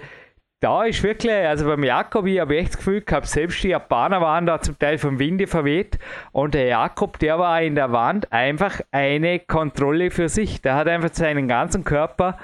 [0.62, 4.22] da ist wirklich, also beim Jakob, ich habe echt das Gefühl gehabt, selbst die Japaner
[4.22, 5.98] waren da zum Teil vom Winde verweht
[6.34, 10.62] und der Jakob, der war in der Wand einfach eine Kontrolle für sich.
[10.62, 12.38] Der hat einfach seinen ganzen Körper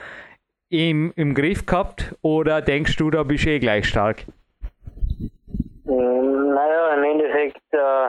[0.69, 4.25] im, im Griff gehabt oder denkst du, da bist du eh gleich stark?
[5.87, 8.07] Ähm, naja, im Endeffekt äh,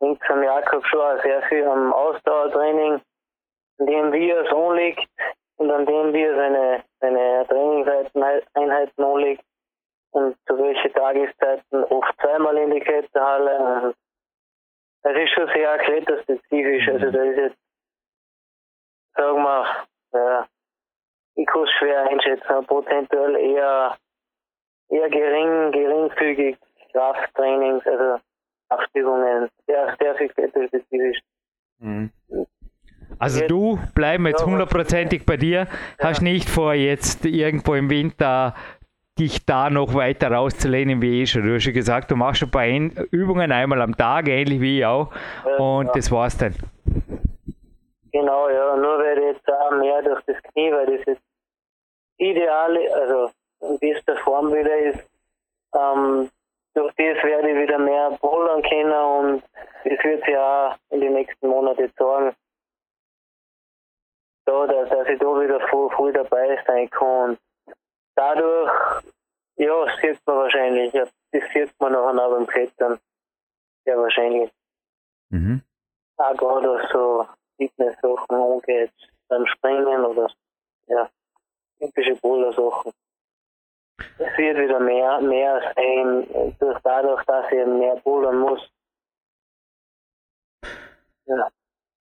[0.00, 3.00] hängt von Jakob schon sehr viel am Ausdauertraining,
[3.80, 5.08] an dem wie er es anlegt
[5.58, 9.44] und an dem wie er seine, seine Trainingseinheiten anlegt
[10.12, 13.58] und zu welchen Tageszeiten oft zweimal in die Kletterhalle.
[13.58, 13.96] Und
[15.02, 16.88] das ist schon sehr kletterspezifisch.
[16.88, 17.58] Also da ist jetzt,
[19.14, 20.46] sagen wir, ja,
[21.34, 23.96] ich kann es schwer einschätzen, prozentuell eher,
[24.88, 26.56] eher gering, geringfügig
[26.92, 28.20] Krafttrainings, also
[28.68, 31.20] Kraftübungen, sehr, sehr viel kletterspezifisch.
[31.78, 32.10] Mhm.
[33.18, 35.66] Also du bleiben jetzt hundertprozentig bei dir,
[35.98, 38.54] hast nicht vor jetzt irgendwo im Winter
[39.18, 41.42] dich da noch weiter rauszulehnen wie ich schon.
[41.42, 42.66] Du hast ja gesagt, du machst ein paar
[43.10, 45.10] Übungen einmal am Tag, ähnlich wie ich auch.
[45.58, 45.92] und ja.
[45.92, 46.54] das war's dann.
[48.12, 48.76] Genau, ja.
[48.76, 51.22] Nur werde ich jetzt auch mehr durch das Knie, weil das ist
[52.18, 55.10] ideal, also in bester Form wieder ist.
[55.74, 56.30] Ähm,
[56.74, 59.42] durch das werde ich wieder mehr bouldern können und
[59.84, 62.34] es wird sich auch in den nächsten Monaten zeigen,
[64.48, 67.36] da, dass, dass ich da wieder voll, voll dabei sein kann.
[68.14, 68.70] Dadurch,
[69.56, 72.98] ja, sieht man wahrscheinlich, ja, das sieht man nachher auch beim Klettern.
[73.84, 74.50] Ja, wahrscheinlich.
[75.30, 75.62] Mhm.
[76.16, 77.26] Auch gerade was so
[77.58, 78.92] Fitness-Sachen angeht,
[79.28, 80.30] beim Springen oder,
[80.86, 81.08] ja,
[81.78, 82.92] typische Boulder-Sachen.
[84.18, 88.70] Es wird wieder mehr, mehr sein, durch dadurch, dass ich mehr bouldern muss.
[91.26, 91.50] Ja.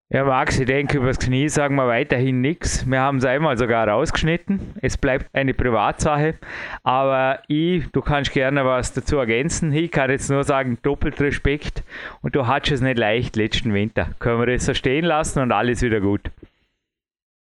[0.09, 2.89] Ja, Max, ich denke, über das Knie sagen wir weiterhin nichts.
[2.89, 4.75] Wir haben es einmal sogar rausgeschnitten.
[4.81, 6.35] Es bleibt eine Privatsache.
[6.81, 9.73] Aber ich, du kannst gerne was dazu ergänzen.
[9.73, 11.83] Ich kann jetzt nur sagen, doppelt Respekt.
[12.21, 14.07] Und du hattest es nicht leicht letzten Winter.
[14.19, 16.31] Können wir das so stehen lassen und alles wieder gut.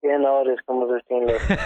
[0.01, 1.57] Genau, das kann man so stehen lassen.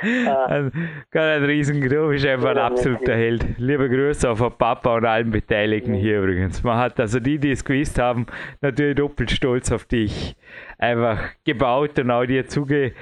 [0.00, 0.70] also, also,
[1.12, 3.44] ein Riesengruß, ist einfach ein absoluter Held.
[3.58, 6.62] Liebe Grüße auf Papa und allen Beteiligten hier übrigens.
[6.62, 8.26] Man hat also die, die es gewusst haben,
[8.60, 10.36] natürlich doppelt stolz auf dich.
[10.78, 12.92] Einfach gebaut und auch dir zuge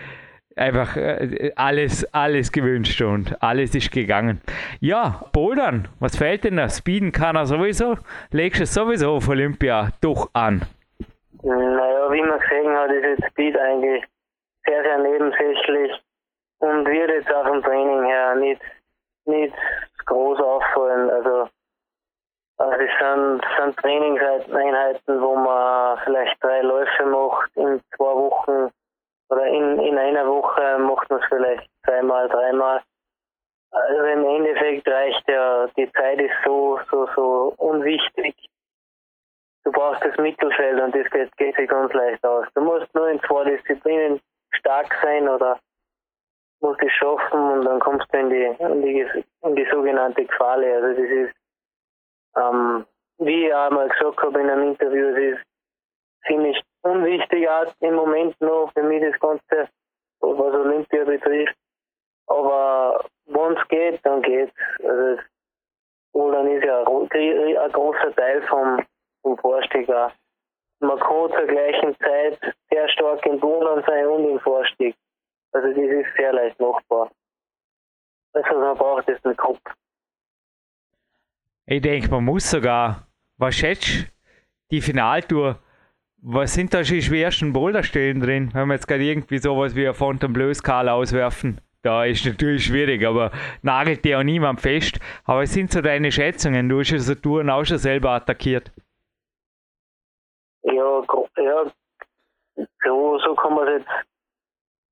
[0.57, 4.41] einfach äh, alles, alles gewünscht und alles ist gegangen.
[4.81, 6.69] Ja, Bouldern, was fällt denn da?
[6.69, 7.99] Speeden kann er sowieso,
[8.31, 10.63] legst du sowieso auf Olympia doch an.
[11.43, 14.05] Naja, wie man gesehen hat, ist jetzt Speed eigentlich
[14.67, 15.93] sehr, sehr nebensächlich
[16.59, 18.61] und wird jetzt auch vom Training her nicht,
[19.25, 19.55] nicht
[20.05, 21.11] groß auffallen.
[21.11, 21.49] Also,
[22.59, 28.71] also es sind, sind Trainingseinheiten, wo man vielleicht drei Läufe macht in zwei Wochen
[29.31, 32.83] oder in, in einer Woche macht man es vielleicht zweimal, dreimal.
[33.71, 38.35] Also im Endeffekt reicht ja, die Zeit ist so, so, so unwichtig
[39.65, 42.47] du brauchst das Mittelfeld und das geht, geht sich ganz leicht aus.
[42.55, 44.21] Du musst nur in zwei Disziplinen
[44.53, 45.59] stark sein oder
[46.61, 49.07] musst es schaffen und dann kommst du in die, in die,
[49.43, 50.71] in die sogenannte Quali.
[50.71, 51.35] Also das ist,
[52.37, 52.87] ähm,
[53.19, 55.47] wie ich auch mal gesagt habe in einem Interview, es ist
[56.27, 57.49] ziemlich unwichtig
[57.81, 59.69] im Moment noch für mich das Ganze,
[60.21, 61.57] was Olympia betrifft.
[62.27, 64.55] Aber wenn es geht, dann geht's.
[64.85, 65.21] Also,
[66.13, 68.85] dann ist ja ein großer Teil vom,
[69.25, 70.13] im Vorstieg auch.
[70.81, 72.39] Man kann zur gleichen Zeit
[72.71, 74.97] sehr stark im Boden sein und im Vorstieg.
[75.53, 77.11] Also das ist sehr leicht machbar.
[78.33, 79.61] Also man braucht das im Kopf.
[81.67, 83.07] Ich denke, man muss sogar,
[83.37, 84.07] was schätzt
[84.71, 85.59] die Finaltour,
[86.23, 88.51] was sind da schon die schwersten Boulderstellen drin?
[88.53, 93.33] Wenn wir jetzt gerade irgendwie sowas wie ein Fontainebleau-Skala auswerfen, da ist natürlich schwierig, aber
[93.63, 94.99] nagelt dir auch niemand fest.
[95.25, 96.69] Aber es sind so deine Schätzungen?
[96.69, 98.71] Du hast ja so Touren auch schon selber attackiert.
[101.41, 101.65] Ja,
[102.85, 103.91] so, so kann man es jetzt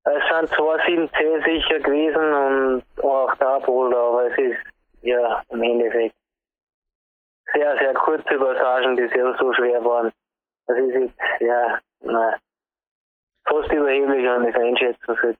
[0.05, 4.59] Es sind 2,7C sicher gewesen und auch der Boulder, aber es ist
[5.01, 6.15] ja im Endeffekt
[7.53, 10.11] sehr, sehr kurze Passagen, die sehr so schwer waren.
[10.67, 12.35] Das ist jetzt, ja, nein,
[13.45, 15.37] fast überheblich, wenn ich einschätzen sollte.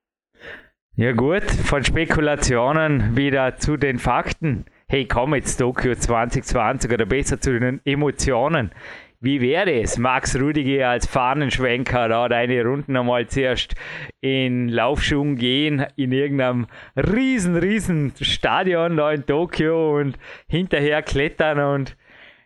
[0.95, 4.65] Ja gut, von Spekulationen wieder zu den Fakten.
[4.89, 8.72] Hey, komm jetzt Tokio 2020 oder besser zu den Emotionen.
[9.21, 13.75] Wie wäre es, Max Rudiger als Fahnenschwenker da deine Runden einmal zuerst
[14.21, 21.97] in Laufschuhen gehen, in irgendeinem riesen, riesen Stadion da in Tokio und hinterher klettern und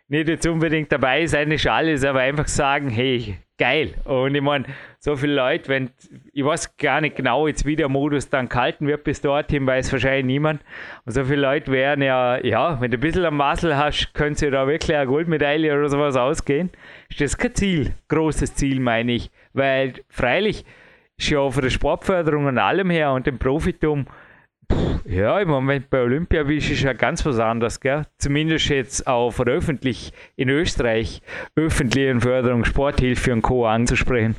[0.08, 3.94] nicht jetzt unbedingt dabei sein ist alles, aber einfach sagen, hey, geil.
[4.04, 4.64] Und ich meine,
[4.98, 5.90] so viele Leute, wenn,
[6.32, 9.92] ich weiß gar nicht genau jetzt, wie der Modus dann gehalten wird bis dorthin, weiß
[9.92, 10.62] wahrscheinlich niemand.
[11.04, 14.50] Und so viele Leute wären ja, ja, wenn du ein bisschen am Muscle hast, könnte
[14.50, 16.70] da wirklich eine Goldmedaille oder sowas ausgehen.
[17.08, 19.30] Ist das kein Ziel, großes Ziel, meine ich.
[19.52, 20.64] Weil freilich
[21.16, 24.06] ist ja für die Sportförderung und allem her und dem Profitum
[25.04, 28.02] ja, im Moment bei Olympia ist ja ganz was anderes, gell?
[28.18, 31.22] Zumindest jetzt auch öffentlich in Österreich,
[31.56, 33.66] öffentlichen Förderung, Sporthilfe und Co.
[33.66, 34.36] anzusprechen.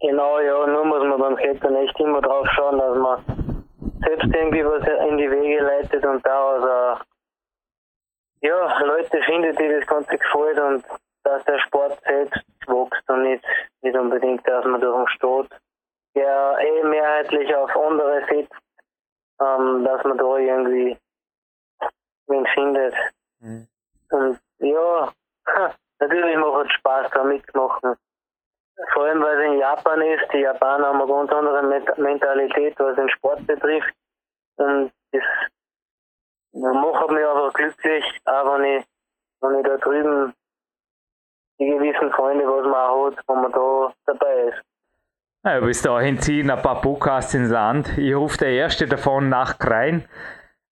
[0.00, 3.64] Genau, ja, nur muss man beim Klettern echt immer drauf schauen, dass man
[4.04, 7.04] selbst irgendwie was in die Wege leitet und daraus auch,
[8.40, 10.84] ja, Leute findet, die das Ganze gefällt und
[11.24, 13.44] dass der Sport selbst wächst und nicht,
[13.82, 15.48] nicht unbedingt, dass man durch den Stot
[16.18, 18.52] der eh mehrheitlich auf andere setzt,
[19.40, 20.98] ähm, dass man da irgendwie
[22.26, 22.94] wen findet.
[23.40, 23.68] Mhm.
[24.10, 25.12] Und ja,
[26.00, 27.96] natürlich macht es Spaß, da mitzumachen.
[28.92, 30.32] Vor allem, weil es in Japan ist.
[30.32, 31.62] Die Japaner haben eine ganz andere
[31.96, 33.92] Mentalität, was den Sport betrifft.
[34.56, 35.22] Und das
[36.52, 38.84] macht mich aber glücklich, auch wenn ich,
[39.40, 40.34] wenn ich da drüben
[41.58, 44.67] die gewissen Freunde, was man auch hat, wenn man da dabei ist.
[45.44, 47.96] Ja, bis dahin ziehen ein paar Podcasts ins Land.
[47.96, 50.04] Ich rufe der erste davon nach Krein.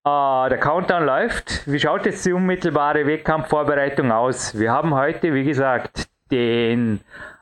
[0.05, 1.67] Uh, der Countdown läuft.
[1.71, 4.59] Wie schaut jetzt die unmittelbare Wettkampfvorbereitung aus?
[4.59, 7.01] Wir haben heute, wie gesagt, den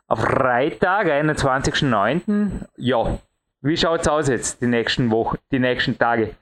[0.09, 2.67] Freitag, 21.09.
[2.77, 3.19] Ja,
[3.63, 6.37] wie schaut es aus jetzt, die nächsten Wochen, die nächsten Tage?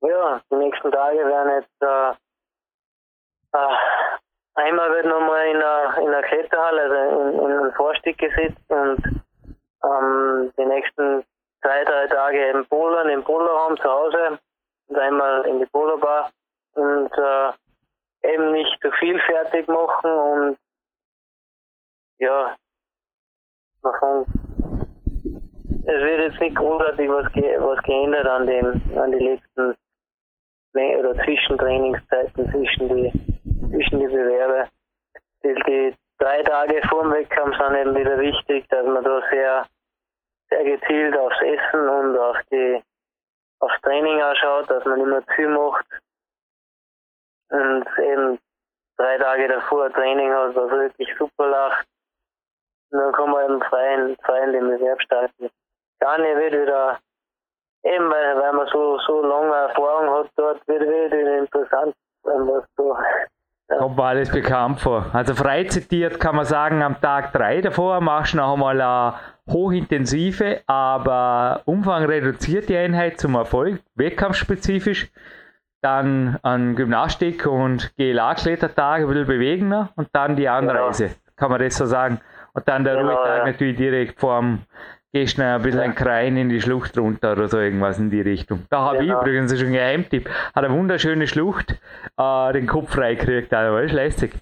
[0.00, 2.10] Ja, die nächsten Tage werden jetzt äh,
[3.52, 3.76] äh,
[4.60, 9.22] Einmal wird nochmal in einer, in Kletterhalle, also in, in einen Vorstieg gesetzt und
[9.82, 11.24] ähm, die nächsten
[11.62, 14.38] zwei, drei Tage im Polern, im Polarraum zu Hause
[14.88, 16.30] und einmal in die Polarbar
[16.74, 20.58] und äh, eben nicht zu viel fertig machen und
[22.18, 22.54] ja,
[23.82, 24.26] man
[25.82, 29.74] es wird jetzt nicht großartig was, ge was geändert an den an die letzten
[30.74, 33.39] oder Zwischentrainingszeiten zwischen die
[33.70, 34.68] zwischen die Bewerber.
[35.42, 39.66] Die, drei Tage vor dem Wettkampf sind eben wieder wichtig, dass man da sehr,
[40.50, 42.82] sehr gezielt aufs Essen und auf die,
[43.60, 45.86] aufs Training anschaut, dass man immer zu macht.
[47.50, 48.38] Und eben
[48.96, 51.86] drei Tage davor ein Training hat, was wirklich super lacht.
[52.90, 55.48] Und dann kann man eben frei in, frei in den Bewerb starten.
[56.00, 56.98] Dann wird wieder,
[57.84, 62.96] eben weil, weil man so, so lange Erfahrung hat dort, wird wieder interessant, was so
[63.78, 65.06] Kommt mir alles bekannt vor.
[65.12, 69.14] Also frei zitiert kann man sagen, am Tag 3 davor machst du noch einmal eine
[69.48, 75.10] hochintensive, aber umfangreduzierte Einheit zum Erfolg, wettkampfspezifisch.
[75.82, 81.06] Dann an Gymnastik und GLA-Klettertage ein bisschen bewegen und dann die Anreise.
[81.06, 81.16] Genau.
[81.36, 82.20] Kann man das so sagen?
[82.52, 83.46] Und dann der genau, Ruhetag ja.
[83.46, 84.62] natürlich direkt vorm
[85.12, 85.86] gehst du ein bisschen ja.
[85.86, 88.64] ein Krein in die Schlucht runter oder so irgendwas in die Richtung.
[88.70, 89.20] Da habe genau.
[89.20, 90.28] ich übrigens schon einen Geheimtipp.
[90.28, 91.80] Hat eine wunderschöne Schlucht,
[92.16, 94.32] äh, den Kopf frei gekriegt, also ist lässig.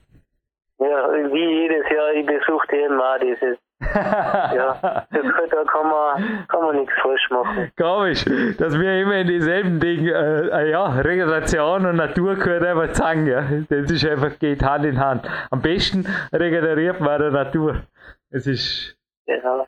[0.78, 3.58] Ja, wie jedes Jahr, ich besuche eben auch dieses.
[3.94, 7.72] ja, da kann man, kann man nichts falsch machen.
[7.76, 8.24] Komisch,
[8.58, 13.26] dass wir immer in dieselben Dinge, äh, äh, ja, Regeneration und Natur gehört einfach sagen,
[13.26, 13.44] ja.
[13.68, 15.28] Das ist einfach, geht Hand in Hand.
[15.50, 17.82] Am besten regeneriert man der Natur.
[18.30, 18.96] Es ist.
[19.26, 19.66] Genau.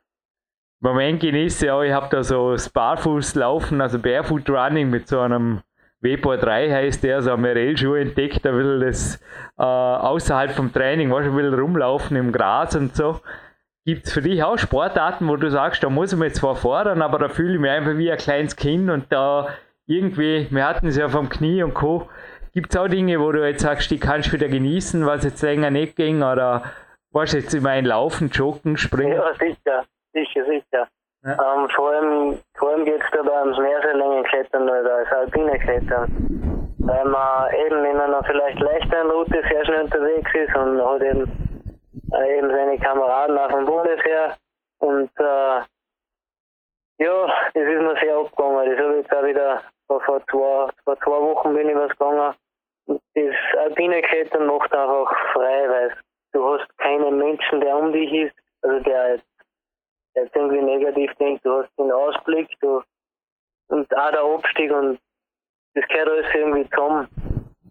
[0.82, 5.60] Moment genieße auch, ich habe da so das Barfußlaufen, also Barefoot Running mit so einem
[6.00, 9.16] Vapor 3 heißt der, so ein Merell-Schuh entdeckt, da will das
[9.58, 13.20] äh, außerhalb vom Training, weißt, will rumlaufen im Gras und so.
[13.84, 17.02] Gibt es für dich auch Sportarten, wo du sagst, da muss ich mich zwar fordern,
[17.02, 19.48] aber da fühle ich mich einfach wie ein kleines Kind und da
[19.86, 22.08] irgendwie, wir hatten es ja vom Knie und Co.
[22.52, 25.42] Gibt es auch Dinge, wo du jetzt sagst, die kannst du wieder genießen, was jetzt
[25.42, 26.62] länger nicht ging oder
[27.10, 29.12] was jetzt immer ein Laufen, Joggen, Springen?
[29.12, 29.84] Ja, sicher.
[30.12, 30.88] Sicher, sicher.
[31.22, 31.32] Ja.
[31.32, 36.08] Ähm, vor allem, vor allem geht es dabei ums Mehrseillängenklettern oder als Alpine Klettern.
[36.78, 41.30] Weil man eben in einer vielleicht leichteren Route sehr schnell unterwegs ist und hat eben,
[42.12, 44.34] äh, eben seine Kameraden auch vom Bundesheer
[44.78, 45.60] und äh,
[46.98, 48.70] Ja, das ist mir sehr abgegangen.
[48.70, 51.90] Das habe ich jetzt auch wieder vor, vor, zwei, vor zwei Wochen bin ich was
[51.90, 52.34] gegangen.
[52.86, 55.96] Das Alpine Klettern macht einfach frei, weil
[56.32, 59.18] du hast keinen Menschen, der um dich ist, also der
[60.22, 62.82] jetzt, irgendwie negativ denkt, du hast den Ausblick du,
[63.68, 64.98] und auch der Abstieg und
[65.74, 67.08] das gehört alles irgendwie zusammen.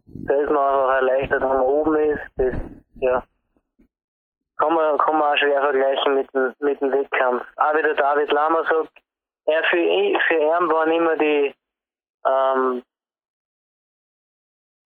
[0.06, 2.22] Da ist man einfach erleichtert, wenn man oben ist.
[2.38, 2.56] Das,
[3.02, 3.24] ja,
[4.58, 7.44] kann man, kann man auch schwer vergleichen mit dem, mit dem Wettkampf.
[7.58, 8.92] Auch wie der David Lama sagt,
[9.46, 9.78] er für,
[10.28, 11.54] für ihn waren immer die,
[12.26, 12.84] ähm,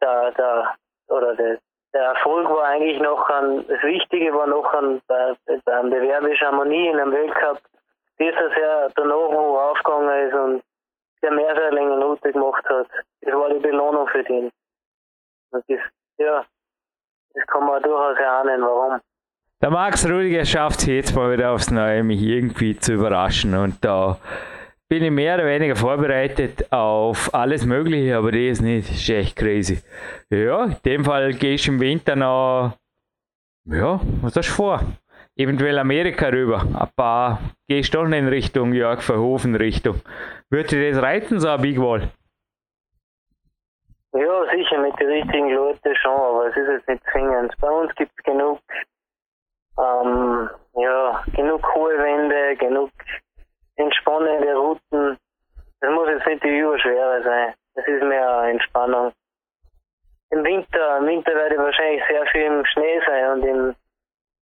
[0.02, 0.76] der, der,
[1.08, 1.60] oder der,
[1.94, 5.36] der Erfolg war eigentlich noch an, das Wichtige war noch an, bei,
[5.66, 7.60] beim Bewerbisch Harmonie in einem Weltcup,
[8.18, 10.64] dass er danach wo aufgegangen ist und
[11.22, 12.88] der länger Note gemacht hat.
[13.22, 14.52] Das war die Belohnung für den.
[15.52, 15.80] Und das,
[16.18, 16.46] ja,
[17.34, 19.00] das kann man durchaus erahnen, warum.
[19.62, 23.56] Der Max Rudiger schafft es jetzt mal wieder aufs Neue, mich irgendwie zu überraschen.
[23.56, 24.18] Und da
[24.90, 28.90] bin ich mehr oder weniger vorbereitet auf alles Mögliche, aber das nicht.
[28.90, 29.82] Das ist echt crazy.
[30.30, 32.74] Ja, in dem Fall gehst du im Winter noch.
[33.66, 34.82] Ja, was hast du vor?
[35.36, 36.62] Eventuell Amerika rüber.
[36.62, 40.02] Ein paar gehst du doch in Richtung Jörg Verhofen Richtung.
[40.50, 42.12] Würde dir das reizen, so ein Big Wall?
[44.14, 47.52] Ja, sicher, mit den richtigen Leuten schon, aber es ist jetzt nicht zwingend.
[47.60, 48.60] Bei uns gibt es genug,
[49.80, 52.92] ähm, ja, genug hohe Wände, genug
[53.76, 55.18] entspannende Routen.
[55.82, 57.54] Das muss jetzt nicht die Überschwere sein.
[57.76, 59.12] Das ist mehr Entspannung.
[60.30, 63.76] Im Winter, im Winter werde ich wahrscheinlich sehr viel im Schnee sein und im,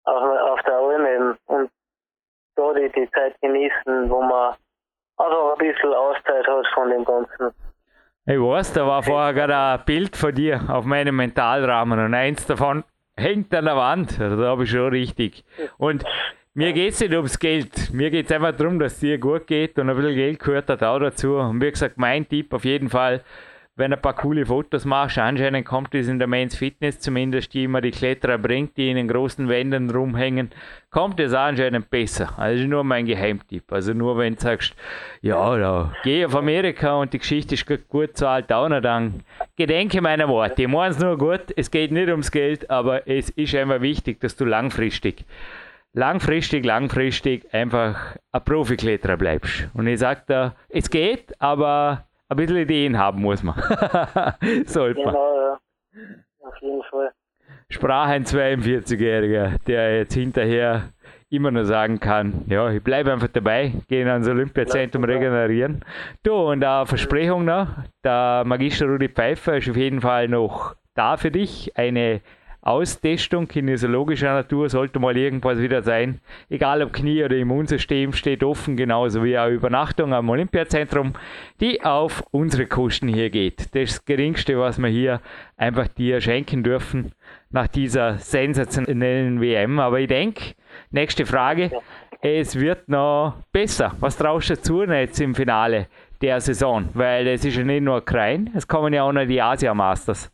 [0.05, 1.37] auf, auf der Alm eben.
[1.45, 1.71] Und
[2.55, 4.55] da die, die Zeit genießen, wo man
[5.17, 7.53] einfach ein bisschen Auszeit hat von dem Ganzen.
[8.25, 12.45] Ich weiß, da war vorher gerade ein Bild von dir auf meinem Mentalrahmen und eins
[12.45, 12.83] davon
[13.17, 14.19] hängt an der Wand.
[14.19, 15.43] Also da habe ich schon richtig.
[15.77, 16.03] Und
[16.53, 17.93] mir geht es nicht ums Geld.
[17.93, 20.69] Mir geht es einfach darum, dass es dir gut geht und ein bisschen Geld gehört
[20.69, 21.35] da auch dazu.
[21.37, 23.23] Und wie gesagt, mein Tipp auf jeden Fall,
[23.77, 27.53] wenn du ein paar coole Fotos machst, anscheinend kommt es in der Men's Fitness zumindest,
[27.53, 30.51] die immer die Kletterer bringt, die in den großen Wänden rumhängen,
[30.89, 32.37] kommt es anscheinend besser.
[32.37, 33.71] Also nur mein Geheimtipp.
[33.71, 34.75] Also nur wenn du sagst,
[35.21, 39.23] ja, da geh auf Amerika und die Geschichte ist gut zu alt dann
[39.55, 40.63] gedenke meiner Worte.
[40.63, 44.19] Ich meine es nur gut, es geht nicht ums Geld, aber es ist einfach wichtig,
[44.19, 45.23] dass du langfristig
[45.93, 49.69] langfristig, langfristig einfach ein Profikletterer bleibst.
[49.73, 53.55] Und ich sage da, es geht, aber ein bisschen Ideen haben muss man.
[54.65, 55.13] Sollte man.
[55.13, 55.59] Genau, ja.
[56.39, 57.11] Auf jeden Fall.
[57.69, 60.89] Sprach ein 42-Jähriger, der jetzt hinterher
[61.29, 65.83] immer nur sagen kann, ja, ich bleibe einfach dabei, gehe ans Olympiazentrum regenerieren.
[66.23, 67.67] Du, und eine Versprechung noch,
[68.03, 71.77] der Magister Rudi Pfeiffer ist auf jeden Fall noch da für dich.
[71.77, 72.19] Eine
[72.63, 76.21] Austestung kinesiologischer Natur sollte mal irgendwas wieder sein.
[76.47, 81.13] Egal ob Knie oder Immunsystem steht offen, genauso wie auch Übernachtung am Olympiazentrum,
[81.59, 83.73] die auf unsere Kosten hier geht.
[83.73, 85.21] Das geringste, was wir hier
[85.57, 87.13] einfach dir schenken dürfen
[87.49, 89.79] nach dieser sensationellen WM.
[89.79, 90.53] Aber ich denke,
[90.91, 91.71] nächste Frage,
[92.21, 93.95] es wird noch besser.
[93.99, 95.87] Was traust du zu jetzt im Finale
[96.21, 96.89] der Saison?
[96.93, 100.31] Weil es ist ja nicht nur Krein, es kommen ja auch noch die Asia Masters.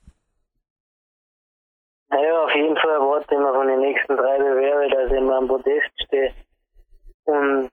[2.10, 5.38] Naja, auf jeden Fall erwarte ich mir von den nächsten drei Bewerben, dass ich immer
[5.38, 6.34] am Podest stehe.
[7.26, 7.70] Und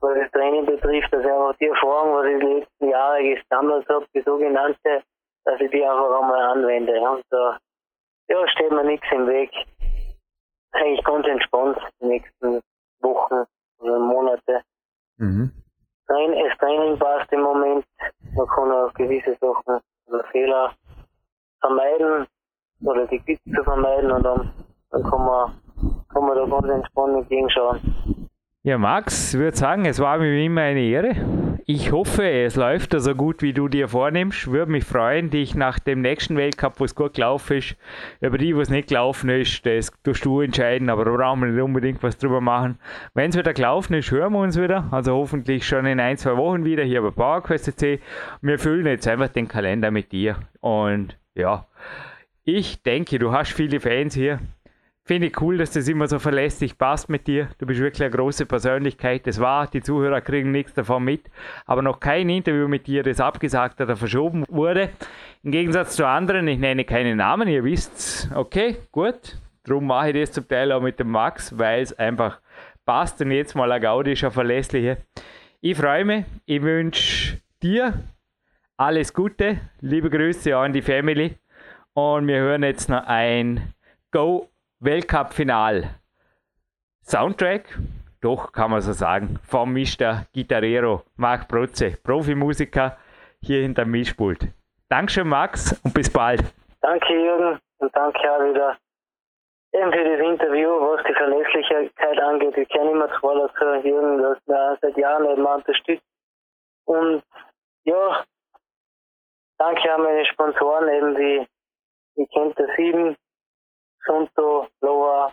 [0.00, 3.88] was das Training betrifft, dass ich einfach die Erfahrung, was ich die letzten Jahre gesammelt
[3.88, 5.02] habe, die sogenannte,
[5.44, 7.00] dass ich die einfach einmal anwende.
[7.00, 7.58] Und da
[8.28, 9.50] ja, steht mir nichts im Weg.
[10.72, 12.60] Eigentlich ganz entspannt die nächsten
[13.00, 13.44] Wochen
[13.78, 14.62] oder Monate.
[15.18, 15.52] Mhm.
[16.08, 17.84] Das Training passt im Moment.
[18.34, 20.74] Man kann auch gewisse Sachen oder Fehler
[21.60, 22.26] vermeiden
[22.82, 24.50] oder die Gift zu vermeiden und dann,
[24.90, 25.52] dann kann, man,
[26.08, 27.80] kann man da ganz entspannt entgegenschauen.
[28.62, 31.14] Ja, Max, ich würde sagen, es war mir immer eine Ehre.
[31.66, 34.50] Ich hoffe, es läuft so gut, wie du dir vornimmst.
[34.50, 37.76] Würde mich freuen, dich nach dem nächsten Weltcup, wo es gut gelaufen ist,
[38.20, 41.48] über die, wo es nicht gelaufen ist, das tust du entscheiden, aber da brauchen wir
[41.48, 42.80] nicht unbedingt was drüber machen.
[43.14, 44.84] Wenn es wieder gelaufen ist, hören wir uns wieder.
[44.90, 48.00] Also hoffentlich schon in ein, zwei Wochen wieder hier bei PowerQuest C.
[48.42, 50.36] Wir füllen jetzt einfach den Kalender mit dir.
[50.60, 51.66] Und ja,
[52.46, 54.38] ich denke, du hast viele Fans hier.
[55.04, 57.48] Finde ich cool, dass das immer so verlässlich passt mit dir.
[57.58, 59.26] Du bist wirklich eine große Persönlichkeit.
[59.26, 61.28] Das war, die Zuhörer kriegen nichts davon mit.
[61.64, 64.90] Aber noch kein Interview mit dir, das abgesagt oder verschoben wurde.
[65.42, 68.28] Im Gegensatz zu anderen, ich nenne keine Namen, ihr wisst's.
[68.32, 69.38] Okay, gut.
[69.64, 72.40] Darum mache ich das zum Teil auch mit dem Max, weil es einfach
[72.84, 74.98] passt und jetzt mal ein Gaudi ist, ein verlässliche.
[75.60, 76.24] Ich freue mich.
[76.46, 78.04] Ich wünsche dir
[78.76, 79.58] alles Gute.
[79.80, 81.36] Liebe Grüße an die Family.
[81.96, 83.72] Und wir hören jetzt noch ein
[84.12, 84.48] Go
[84.80, 85.88] Weltcup Final
[87.02, 87.78] Soundtrack
[88.26, 90.26] doch kann man so sagen, vom Mr.
[90.32, 92.96] Gitarrero Marc Protze, Profimusiker
[93.40, 94.48] hier hinter dem Mischpult.
[94.88, 96.42] Dankeschön, Max, und bis bald.
[96.80, 98.76] Danke, Jürgen, und danke auch wieder
[99.72, 102.56] eben für das Interview, was die Verlässlichkeit angeht.
[102.56, 106.04] Ich kenne immer zu dazu, Jürgen, das mir seit Jahren eben unterstützt.
[106.84, 107.22] Und
[107.84, 108.24] ja,
[109.58, 111.46] danke an meine Sponsoren, eben wie,
[112.16, 113.16] wie Kenter 7,
[114.04, 115.32] Sunto, Lova.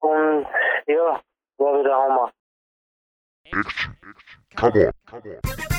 [0.00, 0.46] Und
[0.86, 1.20] ja,
[1.58, 2.32] war wieder Hammer.
[3.52, 3.96] Action.
[4.56, 4.92] Come on.
[5.06, 5.69] Come on.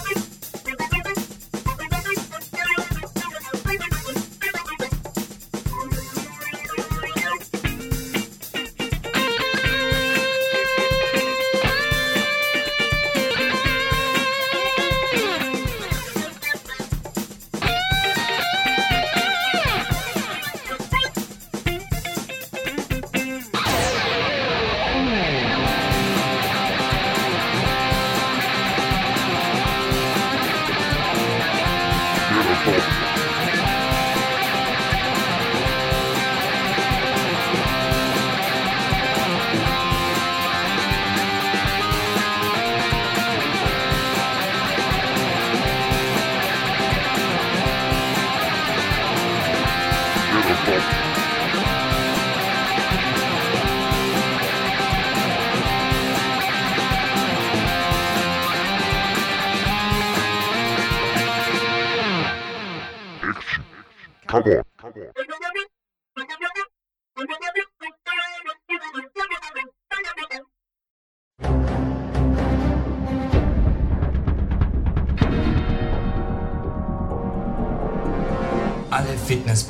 [32.41, 33.10] Come